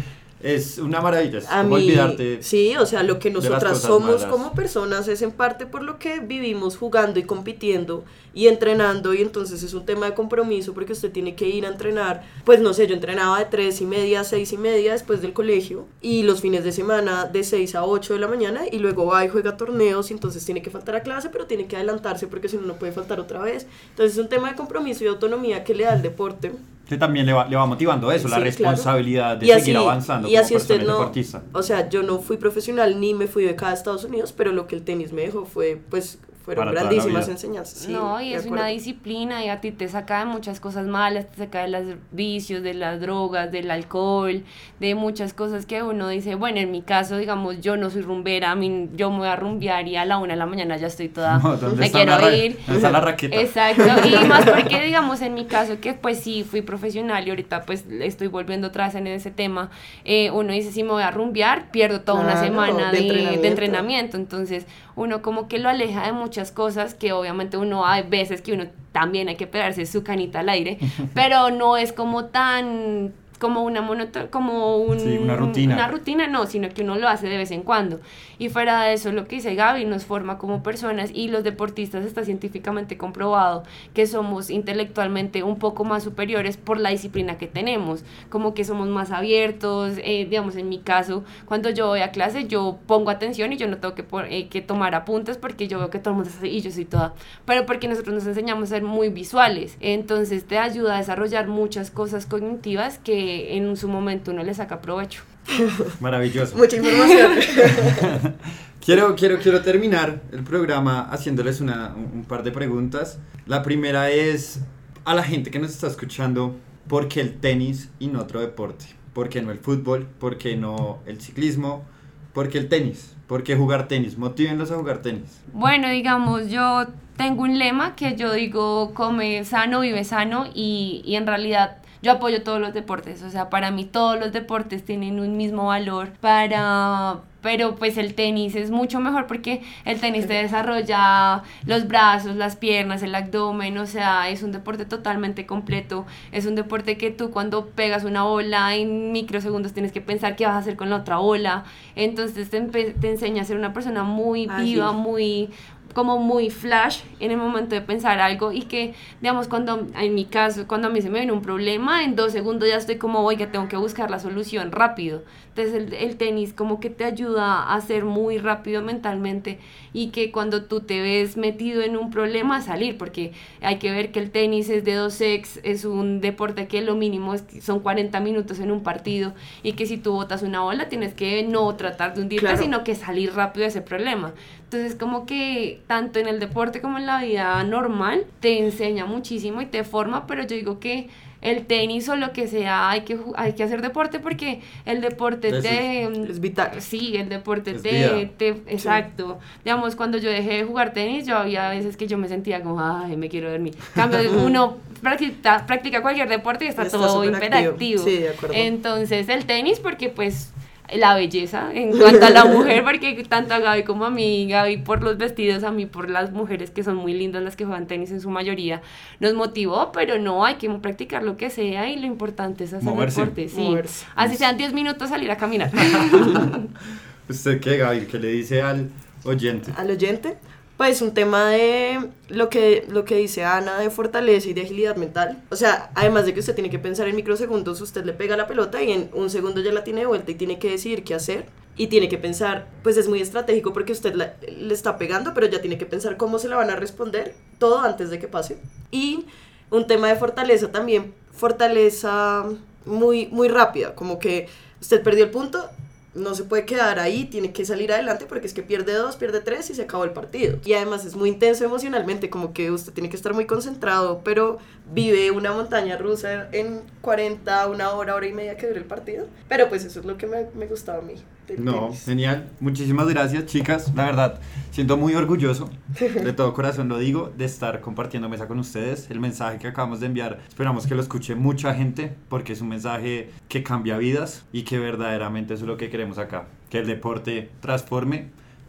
es 0.43 0.79
una 0.79 1.01
maravilla, 1.01 1.39
es 1.39 1.49
a 1.49 1.61
olvidarte. 1.61 2.43
Sí, 2.43 2.77
o 2.77 2.87
sea, 2.87 3.03
lo 3.03 3.19
que 3.19 3.31
nosotras 3.31 3.81
somos 3.81 4.25
como 4.25 4.53
personas 4.53 5.07
es 5.09 5.23
en 5.23 5.33
parte 5.33 5.67
por 5.67 5.83
lo 5.83 5.99
que 5.99 6.21
vivimos 6.21 6.77
jugando 6.77 7.21
y 7.21 7.25
compitiendo 7.25 8.05
y 8.33 8.47
entrenando 8.47 9.13
y 9.13 9.23
entonces 9.23 9.63
es 9.63 9.75
un 9.75 9.85
tema 9.85 10.07
de 10.07 10.15
compromiso 10.15 10.73
porque 10.73 10.93
usted 10.93 11.11
tiene 11.11 11.35
que 11.35 11.49
ir 11.49 11.67
a 11.67 11.69
entrenar. 11.69 12.23
Pues 12.45 12.61
no 12.61 12.73
sé, 12.73 12.87
yo 12.87 12.95
entrenaba 12.95 13.39
de 13.39 13.45
tres 13.47 13.81
y 13.81 13.87
media 13.87 14.21
a 14.21 14.25
seis 14.25 14.53
y 14.53 14.57
media 14.57 14.93
después 14.93 15.21
del 15.21 15.33
colegio 15.33 15.87
y 16.01 16.23
los 16.23 16.41
fines 16.41 16.65
de 16.65 16.73
semana 16.73 17.27
de 17.27 17.45
6 17.45 17.75
a 17.75 17.85
8 17.85 18.15
de 18.15 18.21
la 18.21 18.29
mañana 18.29 18.63
y 18.71 18.79
luego 18.79 19.07
va 19.07 19.25
y 19.25 19.29
juega 19.29 19.57
torneos 19.57 20.11
y 20.11 20.15
entonces 20.15 20.45
tiene 20.45 20.63
que 20.63 20.71
faltar 20.71 20.95
a 20.97 21.03
clase 21.03 21.29
pero 21.31 21.47
tiene 21.47 21.67
que 21.67 21.77
adelantarse 21.77 22.27
porque 22.27 22.49
si 22.49 22.57
no 22.57 22.63
no 22.63 22.75
puede 22.75 22.93
faltar 22.93 23.21
otra 23.21 23.41
vez. 23.41 23.67
Entonces 23.91 24.17
es 24.17 24.23
un 24.23 24.29
tema 24.29 24.51
de 24.51 24.57
compromiso 24.57 25.05
y 25.05 25.09
autonomía 25.09 25.65
que 25.65 25.75
le 25.75 25.85
da 25.85 25.95
el 25.95 26.03
deporte 26.03 26.53
también 26.99 27.27
le 27.27 27.33
va, 27.33 27.47
le 27.47 27.57
va 27.57 27.67
motivando 27.67 28.11
eso, 28.11 28.29
la 28.29 28.39
responsabilidad 28.39 29.37
de 29.37 29.47
seguir 29.47 29.77
avanzando 29.77 30.29
y 30.29 30.33
como 30.33 30.45
así 30.45 30.57
usted 30.57 30.83
no, 30.83 30.99
deportista. 30.99 31.43
O 31.53 31.63
sea, 31.63 31.89
yo 31.89 32.03
no 32.03 32.19
fui 32.19 32.37
profesional 32.37 33.01
ni 33.01 33.15
me 33.15 33.27
fui 33.27 33.45
de 33.45 33.51
acá 33.51 33.69
a 33.69 33.73
Estados 33.75 34.05
Unidos, 34.05 34.33
pero 34.37 34.53
lo 34.53 34.67
que 34.67 34.77
el 34.77 34.83
tenis 34.83 35.13
me 35.13 35.23
dejó 35.23 35.45
fue, 35.45 35.81
pues, 35.91 36.19
fueron 36.45 36.65
Para 36.67 36.73
grandísimas 36.73 37.29
enseñanzas. 37.29 37.79
sí, 37.79 37.93
no, 37.93 38.21
y 38.21 38.31
de 38.31 38.37
es 38.37 38.47
acuerdo. 38.47 38.55
una 38.55 38.67
disciplina 38.67 39.45
y 39.45 39.49
a 39.49 39.61
ti 39.61 39.71
te 39.73 39.89
saca 39.89 40.21
de 40.21 40.25
muchas 40.27 40.61
cosas 40.61 40.87
malas, 40.87 41.31
te 41.31 41.37
saca 41.39 41.63
de 41.63 41.69
los 41.69 41.97
vicios, 42.13 42.63
de 42.63 42.75
las 42.75 43.01
drogas, 43.01 43.53
del 43.53 43.71
alcohol, 43.71 44.43
de 44.79 44.95
muchas 44.95 45.33
cosas 45.35 45.67
que 45.67 45.83
uno 45.83 46.09
dice, 46.09 46.35
bueno, 46.35 46.59
en 46.59 46.71
mi 46.71 46.83
caso, 46.83 47.17
digamos, 47.19 47.61
yo 47.61 47.77
no 47.77 47.91
soy 47.91 48.03
rumbera, 48.03 48.51
a 48.51 48.55
mí, 48.57 48.89
yo 48.95 49.11
me 49.11 49.19
voy 49.19 49.29
a 49.29 49.37
rumbear 49.37 49.87
y 49.89 49.97
a 49.97 50.05
la 50.05 50.19
una 50.19 50.35
de 50.35 50.39
la 50.39 50.47
mañana 50.47 50.77
ya 50.77 50.89
estoy 50.89 51.09
toda, 51.09 51.39
No, 51.43 51.57
¿dónde 51.57 51.81
me 51.81 51.91
quiero 51.91 52.21
ir. 52.31 52.59
está 52.69 52.91
la 52.91 53.01
raqueta? 53.01 53.41
Exacto, 53.41 53.83
y 54.03 54.19
más 54.25 54.47
porque, 54.47 54.81
digamos, 54.83 55.21
en 55.23 55.35
mi 55.35 55.47
caso, 55.47 55.81
que 55.81 55.95
pues 55.95 56.21
sí, 56.21 56.45
fui 56.45 56.63
profesional 56.63 57.27
y 57.27 57.31
ahorita 57.31 57.65
pues 57.67 57.85
estoy 58.01 58.27
volviendo 58.29 58.69
atrás 58.69 58.95
en 58.95 59.07
ese 59.07 59.31
tema, 59.31 59.71
eh, 60.05 60.31
uno 60.31 60.53
dice, 60.53 60.73
si 60.73 60.83
me 60.83 60.91
voy 60.91 61.03
a 61.03 61.11
rumbear, 61.11 61.71
pierdo 61.71 62.01
toda 62.03 62.21
una 62.21 62.37
Claro, 62.37 62.45
semana 62.45 62.91
de 62.91 63.03
de, 63.03 63.39
de 63.39 63.49
entrenamiento. 63.49 63.49
entrenamiento, 63.49 64.17
entonces 64.17 64.67
uno 65.01 65.23
como 65.23 65.49
que 65.49 65.59
lo 65.59 65.71
aleja 65.71 66.05
de 66.05 66.13
muchas 66.13 66.53
cosas 66.53 66.95
que 66.95 67.13
obviamente 67.13 67.57
uno 67.57 67.87
hay 67.87 68.03
veces 68.03 68.43
que 68.43 68.53
uno 68.53 68.67
también 68.93 69.29
hay 69.29 69.37
que 69.37 69.47
pegarse 69.47 69.87
su 69.87 70.05
canita 70.05 70.41
al 70.41 70.51
aire, 70.51 70.79
pero 71.15 71.51
no 71.51 71.79
es 71.79 71.93
como 71.93 72.27
tan 72.27 73.15
como 73.41 73.63
una 73.65 73.81
monoto 73.83 74.31
como 74.31 74.77
un- 74.77 75.01
Sí, 75.01 75.19
una 75.19 75.35
rutina. 75.35 75.75
una 75.75 75.89
rutina 75.89 76.27
no, 76.29 76.47
sino 76.47 76.69
que 76.69 76.83
uno 76.83 76.95
lo 76.97 77.09
hace 77.09 77.27
de 77.29 77.37
vez 77.39 77.51
en 77.51 77.63
cuando. 77.63 77.99
Y 78.39 78.49
fuera 78.51 78.83
de 78.85 78.93
eso, 78.93 79.11
lo 79.13 79.27
que 79.27 79.37
dice 79.37 79.55
Gaby 79.55 79.85
nos 79.87 80.05
forma 80.05 80.39
como 80.39 80.63
personas 80.63 81.11
y 81.13 81.29
los 81.29 81.43
deportistas 81.43 82.05
está 82.05 82.25
científicamente 82.25 82.97
comprobado 82.97 83.65
que 83.95 84.07
somos 84.07 84.51
intelectualmente 84.51 85.43
un 85.43 85.59
poco 85.59 85.85
más 85.85 86.03
superiores 86.05 86.57
por 86.57 86.79
la 86.79 86.91
disciplina 86.91 87.37
que 87.39 87.47
tenemos, 87.47 88.05
como 88.29 88.55
que 88.55 88.65
somos 88.65 88.89
más 88.89 89.11
abiertos, 89.11 89.95
eh, 90.05 90.27
digamos 90.29 90.57
en 90.57 90.69
mi 90.69 90.79
caso, 90.79 91.25
cuando 91.47 91.71
yo 91.71 91.87
voy 91.89 92.01
a 92.01 92.11
clase 92.13 92.47
yo 92.47 92.79
pongo 92.87 93.11
atención 93.11 93.53
y 93.53 93.57
yo 93.57 93.67
no 93.69 93.79
tengo 93.79 93.95
que, 93.95 94.03
por- 94.03 94.27
eh, 94.27 94.49
que 94.49 94.61
tomar 94.61 94.95
apuntes 94.95 95.37
porque 95.39 95.67
yo 95.69 95.79
veo 95.79 95.91
que 95.91 95.99
todo 95.99 96.11
el 96.11 96.17
mundo 96.17 96.29
está 96.31 96.41
así 96.41 96.49
y 96.57 96.61
yo 96.61 96.71
soy 96.71 96.85
toda, 96.85 97.15
pero 97.45 97.67
porque 97.67 97.89
nosotros 97.89 98.15
nos 98.15 98.27
enseñamos 98.27 98.65
a 98.71 98.75
ser 98.77 98.83
muy 98.83 99.09
visuales, 99.09 99.77
entonces 99.81 100.45
te 100.45 100.59
ayuda 100.59 100.95
a 100.97 100.99
desarrollar 100.99 101.47
muchas 101.49 101.91
cosas 101.91 102.27
cognitivas 102.27 102.99
que 102.99 103.30
en 103.57 103.77
su 103.77 103.89
momento 103.89 104.31
uno 104.31 104.43
le 104.43 104.55
saca 104.55 104.81
provecho. 104.81 105.23
Maravilloso. 106.01 106.57
Mucha 106.57 106.77
información. 106.77 107.33
Quiero, 108.83 109.15
quiero, 109.15 109.39
quiero 109.39 109.61
terminar 109.61 110.23
el 110.33 110.43
programa 110.43 111.03
haciéndoles 111.11 111.61
una, 111.61 111.93
un 111.95 112.11
un 112.15 112.25
par 112.25 112.43
de 112.43 112.51
preguntas. 112.51 113.19
La 113.47 113.63
primera 113.63 114.11
es 114.11 114.61
a 115.05 115.15
la 115.15 115.23
gente 115.23 115.51
que 115.51 115.59
nos 115.59 115.71
está 115.71 115.87
escuchando, 115.87 116.57
¿por 116.89 117.09
qué 117.09 117.21
el 117.21 117.39
tenis 117.41 117.91
y 117.99 118.07
no 118.07 118.21
otro 118.21 118.41
deporte? 118.41 118.87
¿Por 119.13 119.29
qué 119.29 119.43
no 119.43 119.51
el 119.51 119.59
fútbol? 119.59 120.07
¿Por 120.19 120.39
qué 120.39 120.57
no 120.57 121.01
el 121.07 121.21
ciclismo? 121.21 121.85
¿Por 122.33 122.49
qué 122.49 122.59
el 122.59 122.69
tenis? 122.69 123.17
¿Por 123.27 123.43
qué 123.43 123.57
jugar 123.57 123.89
tenis? 123.89 124.17
Motívenlos 124.17 124.71
a 124.71 124.77
jugar 124.77 125.03
tenis. 125.03 125.43
Bueno, 125.53 125.89
digamos, 125.91 126.49
yo 126.49 126.87
tengo 127.17 127.43
un 127.43 127.59
lema 127.59 127.97
que 127.97 128.17
yo 128.17 128.33
digo, 128.33 128.95
come 128.95 129.45
sano, 129.45 129.81
vive 129.81 130.05
sano 130.05 130.47
y, 130.55 131.03
y 131.05 131.17
en 131.17 131.27
realidad 131.27 131.79
yo 132.03 132.13
apoyo 132.13 132.43
todos 132.43 132.61
los 132.61 132.73
deportes, 132.73 133.23
o 133.23 133.31
sea, 133.31 133.51
para 133.51 133.71
mí 133.71 133.85
todos 133.85 134.19
los 134.19 134.33
deportes 134.33 134.85
tienen 134.85 135.21
un 135.21 135.37
mismo 135.37 135.67
valor, 135.67 136.13
para, 136.21 137.19
pero 137.43 137.77
pues 137.77 137.99
el 137.99 138.15
tenis 138.15 138.55
es 138.55 138.71
mucho 138.71 139.01
mejor 139.01 139.27
porque 139.27 139.63
el 139.85 140.01
tenis 140.01 140.27
te 140.27 140.35
desarrolla 140.35 141.43
los 141.67 141.89
brazos, 141.89 142.37
las 142.37 142.57
piernas, 142.57 143.03
el 143.03 143.15
abdomen, 143.15 143.77
o 143.77 143.87
sea, 143.87 144.31
es 144.31 144.43
un 144.43 144.53
deporte 144.53 144.87
totalmente 144.87 145.45
completo, 145.45 146.07
es 146.33 146.47
un 146.47 146.55
deporte 146.55 146.97
que 146.97 147.11
tú 147.11 147.31
cuando 147.31 147.67
pegas 147.67 148.05
una 148.05 148.23
bola 148.23 148.75
en 148.75 149.13
microsegundos 149.13 149.75
tienes 149.75 149.93
que 149.93 150.01
pensar 150.01 150.37
qué 150.37 150.47
vas 150.47 150.55
a 150.55 150.59
hacer 150.59 150.77
con 150.77 150.89
la 150.89 150.97
otra 150.97 151.19
bola, 151.19 151.65
entonces 151.97 152.49
te, 152.49 152.61
te 152.61 153.11
enseña 153.11 153.43
a 153.43 153.45
ser 153.45 153.59
una 153.59 153.75
persona 153.75 154.05
muy 154.05 154.47
viva, 154.47 154.93
muy 154.93 155.51
como 155.93 156.19
muy 156.19 156.51
flash 156.51 157.01
en 157.19 157.31
el 157.31 157.37
momento 157.37 157.75
de 157.75 157.81
pensar 157.81 158.21
algo 158.21 158.53
y 158.53 158.63
que, 158.63 158.95
digamos, 159.21 159.49
cuando 159.49 159.87
en 159.99 160.15
mi 160.15 160.25
caso, 160.25 160.67
cuando 160.67 160.89
a 160.89 160.91
mí 160.91 161.03
se 161.03 161.11
me 161.11 161.19
viene 161.19 161.33
un 161.33 161.43
problema, 161.43 162.05
en 162.05 162.17
dos 162.17 162.33
segundos 162.33 162.69
ya 162.69 162.77
estoy 162.77 162.97
como, 162.97 163.21
oiga, 163.21 163.51
tengo 163.51 163.69
que 163.69 163.77
buscar 163.77 164.11
la 164.11 164.19
solución 164.19 164.73
rápido. 164.73 165.23
Entonces 165.49 165.75
el, 165.75 165.93
el 165.95 166.17
tenis 166.17 166.53
como 166.53 166.79
que 166.79 166.91
te 166.91 167.05
ayuda 167.05 167.75
a 167.75 167.81
ser 167.81 168.05
muy 168.05 168.39
rápido 168.39 168.83
mentalmente 168.83 169.59
y 169.93 170.09
que 170.11 170.31
cuando 170.31 170.65
tú 170.65 170.81
te 170.81 171.01
ves 171.03 171.37
metido 171.37 171.83
en 171.83 171.97
un 171.97 172.11
problema 172.11 172.61
salir, 172.63 172.97
porque 172.97 173.33
hay 173.61 173.79
que 173.79 173.91
ver 173.91 174.13
que 174.13 174.21
el 174.21 174.31
tenis 174.31 174.71
es 174.71 174.85
de 174.85 174.95
dos 174.95 175.21
ex, 175.21 175.59
es 175.65 175.85
un 175.85 176.21
deporte 176.21 176.69
que 176.69 176.81
lo 176.83 176.95
mínimo 176.95 177.35
es 177.35 177.45
son 177.61 177.81
40 177.81 178.21
minutos 178.21 178.61
en 178.61 178.71
un 178.71 178.83
partido 178.85 179.35
y 179.65 179.73
que 179.73 179.87
si 179.87 179.99
tú 179.99 180.13
botas 180.13 180.43
una 180.43 180.61
bola 180.61 180.89
tienes 180.89 181.15
que 181.15 181.43
no 181.43 181.75
tratar 181.75 182.15
de 182.15 182.23
hundirte, 182.23 182.47
Claro. 182.47 182.63
sino 182.63 182.85
que 182.85 182.95
salir 182.95 183.35
rápido 183.35 183.63
de 183.63 183.69
ese 183.69 183.83
problema. 183.83 184.33
Entonces 184.73 184.95
como 184.95 185.27
que 185.27 185.81
tanto 185.89 186.21
en 186.21 186.29
el 186.29 186.39
deporte 186.39 186.81
como 186.81 186.97
en 186.99 187.05
la 187.07 187.21
vida 187.21 187.65
normal 187.65 188.25
te 188.39 188.61
enseña 188.61 189.05
muchísimo 189.05 189.61
y 189.61 189.67
te 189.67 189.83
forma, 189.83 190.29
pero 190.29 190.43
yo 190.45 190.55
digo 190.55 190.79
que 190.79 191.09
el 191.43 191.67
tenis 191.67 192.09
o 192.09 192.15
lo 192.15 192.33
que 192.33 192.47
sea 192.47 192.89
hay 192.89 193.01
que, 193.01 193.19
hay 193.35 193.55
que 193.55 193.65
hacer 193.65 193.83
deporte 193.83 194.21
porque 194.21 194.61
el 194.85 195.01
deporte 195.01 195.49
Eso 195.49 195.63
te... 195.63 196.05
Es 196.31 196.39
vital. 196.39 196.81
Sí, 196.81 197.17
el 197.17 197.29
deporte 197.29 197.73
Es 197.73 197.83
te, 197.83 198.31
te- 198.39 198.63
Exacto. 198.69 199.41
Digamos, 199.65 199.97
cuando 199.97 200.19
yo 200.19 200.31
dejé 200.31 200.59
de 200.59 200.63
jugar 200.65 200.93
tenis, 200.93 201.27
yo 201.27 201.37
había 201.37 201.69
veces 201.71 201.97
que 201.97 202.07
yo 202.07 202.17
me 202.17 202.29
sentía 202.29 202.63
como, 202.63 202.81
ay, 202.81 203.17
me 203.17 203.29
quiero 203.29 203.51
dormir. 203.51 203.75
Cambio, 203.97 204.21
uno 204.47 204.77
practica, 205.03 205.67
practica 205.67 206.01
cualquier 206.01 206.29
deporte 206.29 206.67
y 206.67 206.69
está, 206.69 206.83
Está 206.85 206.97
todo 206.97 207.25
hiperactivo. 207.25 208.05
Sí, 208.05 208.19
de 208.19 208.29
acuerdo. 208.29 208.55
Entonces, 208.55 209.29
el 209.31 209.47
tenis, 209.47 209.81
porque 209.81 210.11
pues 210.11 210.53
la 210.97 211.15
belleza 211.15 211.71
en 211.73 211.97
cuanto 211.97 212.27
a 212.27 212.31
la 212.31 212.45
mujer, 212.45 212.85
porque 212.85 213.25
tanto 213.29 213.55
a 213.55 213.59
Gaby 213.59 213.85
como 213.85 214.05
a 214.05 214.11
mí, 214.11 214.47
Gaby 214.49 214.79
por 214.79 215.03
los 215.03 215.19
vestidos, 215.19 215.63
a 215.65 215.71
mí 215.71 215.87
por 215.87 216.11
las 216.11 216.33
mujeres 216.33 216.71
que 216.71 216.83
son 216.83 216.97
muy 216.97 217.15
lindas, 217.15 217.43
las 217.43 217.57
que 217.57 217.65
juegan 217.65 217.87
tenis 217.87 218.11
en 218.11 218.21
su 218.21 218.31
mayoría, 218.31 218.83
nos 219.21 219.35
motivó, 219.35 219.93
pero 219.93 220.19
no, 220.19 220.45
hay 220.45 220.55
que 220.57 220.69
practicar 220.71 221.23
lo 221.23 221.37
que 221.37 221.51
sea 221.51 221.89
y 221.89 221.99
lo 221.99 222.07
importante 222.07 222.65
es 222.65 222.73
hacer 222.73 222.89
Moverse. 222.89 223.21
deporte, 223.21 223.49
sí. 223.49 223.61
Moverse. 223.61 224.07
Así 224.15 224.37
sean 224.37 224.57
10 224.57 224.73
minutos 224.73 225.09
salir 225.09 225.31
a 225.31 225.37
caminar. 225.37 225.71
¿Usted 227.29 227.61
qué, 227.61 227.77
Gaby? 227.77 228.07
¿Qué 228.07 228.19
le 228.19 228.29
dice 228.29 228.63
al 228.63 228.91
oyente? 229.25 229.73
al 229.77 229.91
oyente, 229.91 230.37
pues 230.81 231.03
un 231.03 231.13
tema 231.13 231.51
de 231.51 232.09
lo 232.31 232.49
que, 232.49 232.87
lo 232.89 233.05
que 233.05 233.17
dice 233.17 233.45
Ana 233.45 233.79
de 233.81 233.91
fortaleza 233.91 234.49
y 234.49 234.55
de 234.55 234.63
agilidad 234.63 234.97
mental. 234.97 235.43
O 235.51 235.57
sea, 235.57 235.91
además 235.95 236.25
de 236.25 236.33
que 236.33 236.41
usted 236.41 236.55
tiene 236.55 236.71
que 236.71 236.79
pensar 236.79 237.07
en 237.07 237.17
microsegundos, 237.17 237.83
usted 237.83 238.03
le 238.03 238.15
pega 238.15 238.35
la 238.35 238.47
pelota 238.47 238.83
y 238.83 238.91
en 238.91 239.11
un 239.13 239.29
segundo 239.29 239.61
ya 239.61 239.73
la 239.73 239.85
tiene 239.85 240.01
de 240.01 240.07
vuelta 240.07 240.31
y 240.31 240.37
tiene 240.37 240.59
que 240.59 240.71
decidir 240.71 241.05
qué 241.05 241.15
hacer. 241.15 241.45
Y 241.77 241.89
tiene 241.89 242.09
que 242.09 242.17
pensar, 242.17 242.67
pues 242.83 242.97
es 242.97 243.09
muy 243.09 243.21
estratégico 243.21 243.75
porque 243.75 243.93
usted 243.93 244.15
la- 244.15 244.33
le 244.41 244.73
está 244.73 244.97
pegando, 244.97 245.35
pero 245.35 245.49
ya 245.49 245.61
tiene 245.61 245.77
que 245.77 245.85
pensar 245.85 246.17
cómo 246.17 246.39
se 246.39 246.49
la 246.49 246.57
van 246.57 246.71
a 246.71 246.77
responder, 246.77 247.35
todo 247.59 247.81
antes 247.81 248.09
de 248.09 248.19
que 248.19 248.27
pase. 248.29 248.57
Y 248.91 249.27
un 249.69 249.87
tema 249.87 250.09
de 250.09 250.17
fortaleza 250.17 250.73
también, 250.73 251.13
fortaleza 251.31 252.45
muy, 252.87 253.27
muy 253.27 253.49
rápida, 253.49 253.95
como 253.95 254.19
que 254.19 254.49
usted 254.81 255.03
perdió 255.03 255.25
el 255.25 255.31
punto, 255.31 255.69
no 256.15 256.35
se 256.35 256.45
puede 256.45 256.65
quedar 256.65 256.99
ahí, 256.99 257.25
tiene 257.25 257.53
que 257.53 257.65
salir 257.65 257.93
adelante 257.93 258.27
porque 258.27 258.47
es 258.47 258.55
que 258.55 258.63
pierde 258.63 258.93
dos, 258.95 259.17
pierde 259.17 259.41
tres 259.41 259.71
y 259.71 259.75
se 259.75 259.83
acabó 259.83 260.05
el 260.05 260.13
partido. 260.13 260.59
Y 260.65 260.73
además 260.75 261.05
es 261.05 261.15
muy 261.15 261.29
intenso 261.29 261.65
emocionalmente, 261.65 262.31
como 262.31 262.53
que 262.53 262.71
usted 262.71 262.93
tiene 262.93 263.09
que 263.09 263.17
estar 263.17 263.33
muy 263.35 263.47
concentrado, 263.47 264.21
pero 264.25 264.59
vive 264.93 265.31
una 265.31 265.53
montaña 265.53 265.97
rusa 265.97 266.49
en 266.53 266.83
40, 267.03 267.69
una 267.69 267.91
hora, 267.91 268.15
hora 268.15 268.27
y 268.27 268.33
media 268.33 268.57
que 268.57 268.67
dure 268.67 268.81
el 268.81 268.87
partido. 268.87 269.27
Pero 269.49 269.69
pues 269.69 269.85
eso 269.85 270.01
es 270.01 270.07
lo 270.07 270.17
que 270.17 270.27
me, 270.27 270.47
me 270.55 270.67
gustaba 270.67 270.99
a 270.99 271.03
mí. 271.03 271.15
No, 271.59 271.93
genial. 272.05 272.49
Muchísimas 272.61 273.09
gracias, 273.09 273.47
chicas. 273.47 273.93
La 273.95 274.05
verdad, 274.05 274.41
siento 274.71 274.97
muy 274.97 275.15
orgulloso, 275.15 275.71
de 275.99 276.33
todo 276.33 276.55
corazón 276.55 276.89
lo 276.89 276.99
digo, 276.99 277.33
de 277.37 277.45
estar 277.45 277.81
compartiendo 277.81 278.29
mesa 278.29 278.47
con 278.49 278.59
ustedes. 278.59 279.11
El 279.11 279.21
mensaje 279.21 279.59
que 279.59 279.69
acabamos 279.69 280.01
de 280.01 280.07
enviar, 280.07 280.39
esperamos 280.49 280.87
que 280.87 280.95
lo 280.95 281.03
escuche 281.03 281.35
mucha 281.35 281.75
gente, 281.75 282.15
porque 282.29 282.53
es 282.53 282.61
un 282.61 282.69
mensaje 282.69 283.31
que 283.49 283.63
cambia 283.63 283.97
vidas 283.99 284.45
y 284.53 284.63
que 284.63 284.79
verdaderamente 284.79 285.55
eso 285.55 285.65
es 285.65 285.69
lo 285.69 285.77
que 285.77 285.91
queremos 285.91 286.19
acá. 286.19 286.47
Que 286.71 286.79
el 286.79 286.87
deporte 286.87 287.51
transforme, 287.61 288.27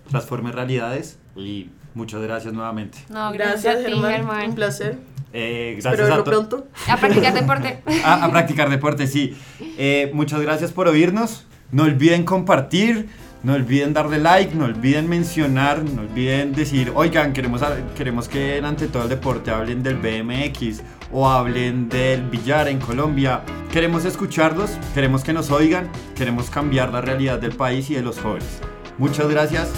transforme 0.10 0.52
realidades 0.52 1.20
y 1.36 1.70
muchas 1.94 2.22
gracias 2.22 2.54
nuevamente. 2.54 2.98
No, 3.10 3.32
Gracias, 3.32 3.76
a 3.76 3.78
ti, 3.80 3.92
Germán. 3.92 4.12
Germán. 4.12 4.50
Un 4.50 4.56
placer. 4.56 4.98
Eh, 5.34 5.78
gracias 5.82 6.00
a 6.02 6.04
verlo 6.10 6.24
to- 6.26 6.30
pronto. 6.32 6.68
A 6.90 6.98
practicar 6.98 7.34
deporte. 7.34 7.80
a, 8.04 8.26
a 8.26 8.32
practicar 8.32 8.70
deporte, 8.70 9.08
sí. 9.08 9.34
Eh, 9.78 10.12
muchas 10.14 10.42
gracias 10.42 10.72
por 10.74 10.88
oírnos. 10.90 11.46
No 11.72 11.84
olviden 11.84 12.26
compartir, 12.26 13.08
no 13.44 13.54
olviden 13.54 13.94
darle 13.94 14.20
like, 14.20 14.54
no 14.54 14.66
olviden 14.66 15.08
mencionar, 15.08 15.84
no 15.84 16.02
olviden 16.02 16.54
decir, 16.54 16.92
oigan, 16.96 17.32
queremos, 17.32 17.62
queremos 17.96 18.28
que 18.28 18.60
ante 18.64 18.88
todo 18.88 19.04
el 19.04 19.10
deporte 19.10 19.52
hablen 19.52 19.82
del 19.82 19.96
BMX 19.96 20.82
o 21.14 21.30
hablen 21.30 21.88
del 21.88 22.24
billar 22.24 22.68
en 22.68 22.80
Colombia. 22.80 23.42
Queremos 23.72 24.04
escucharlos, 24.04 24.72
queremos 24.94 25.24
que 25.24 25.32
nos 25.32 25.50
oigan, 25.50 25.90
queremos 26.16 26.50
cambiar 26.50 26.92
la 26.92 27.00
realidad 27.00 27.40
del 27.40 27.54
país 27.54 27.90
y 27.90 27.96
de 27.96 28.02
los 28.02 28.20
jóvenes. 28.20 28.60
Muchas 28.98 29.30
gracias 29.30 29.72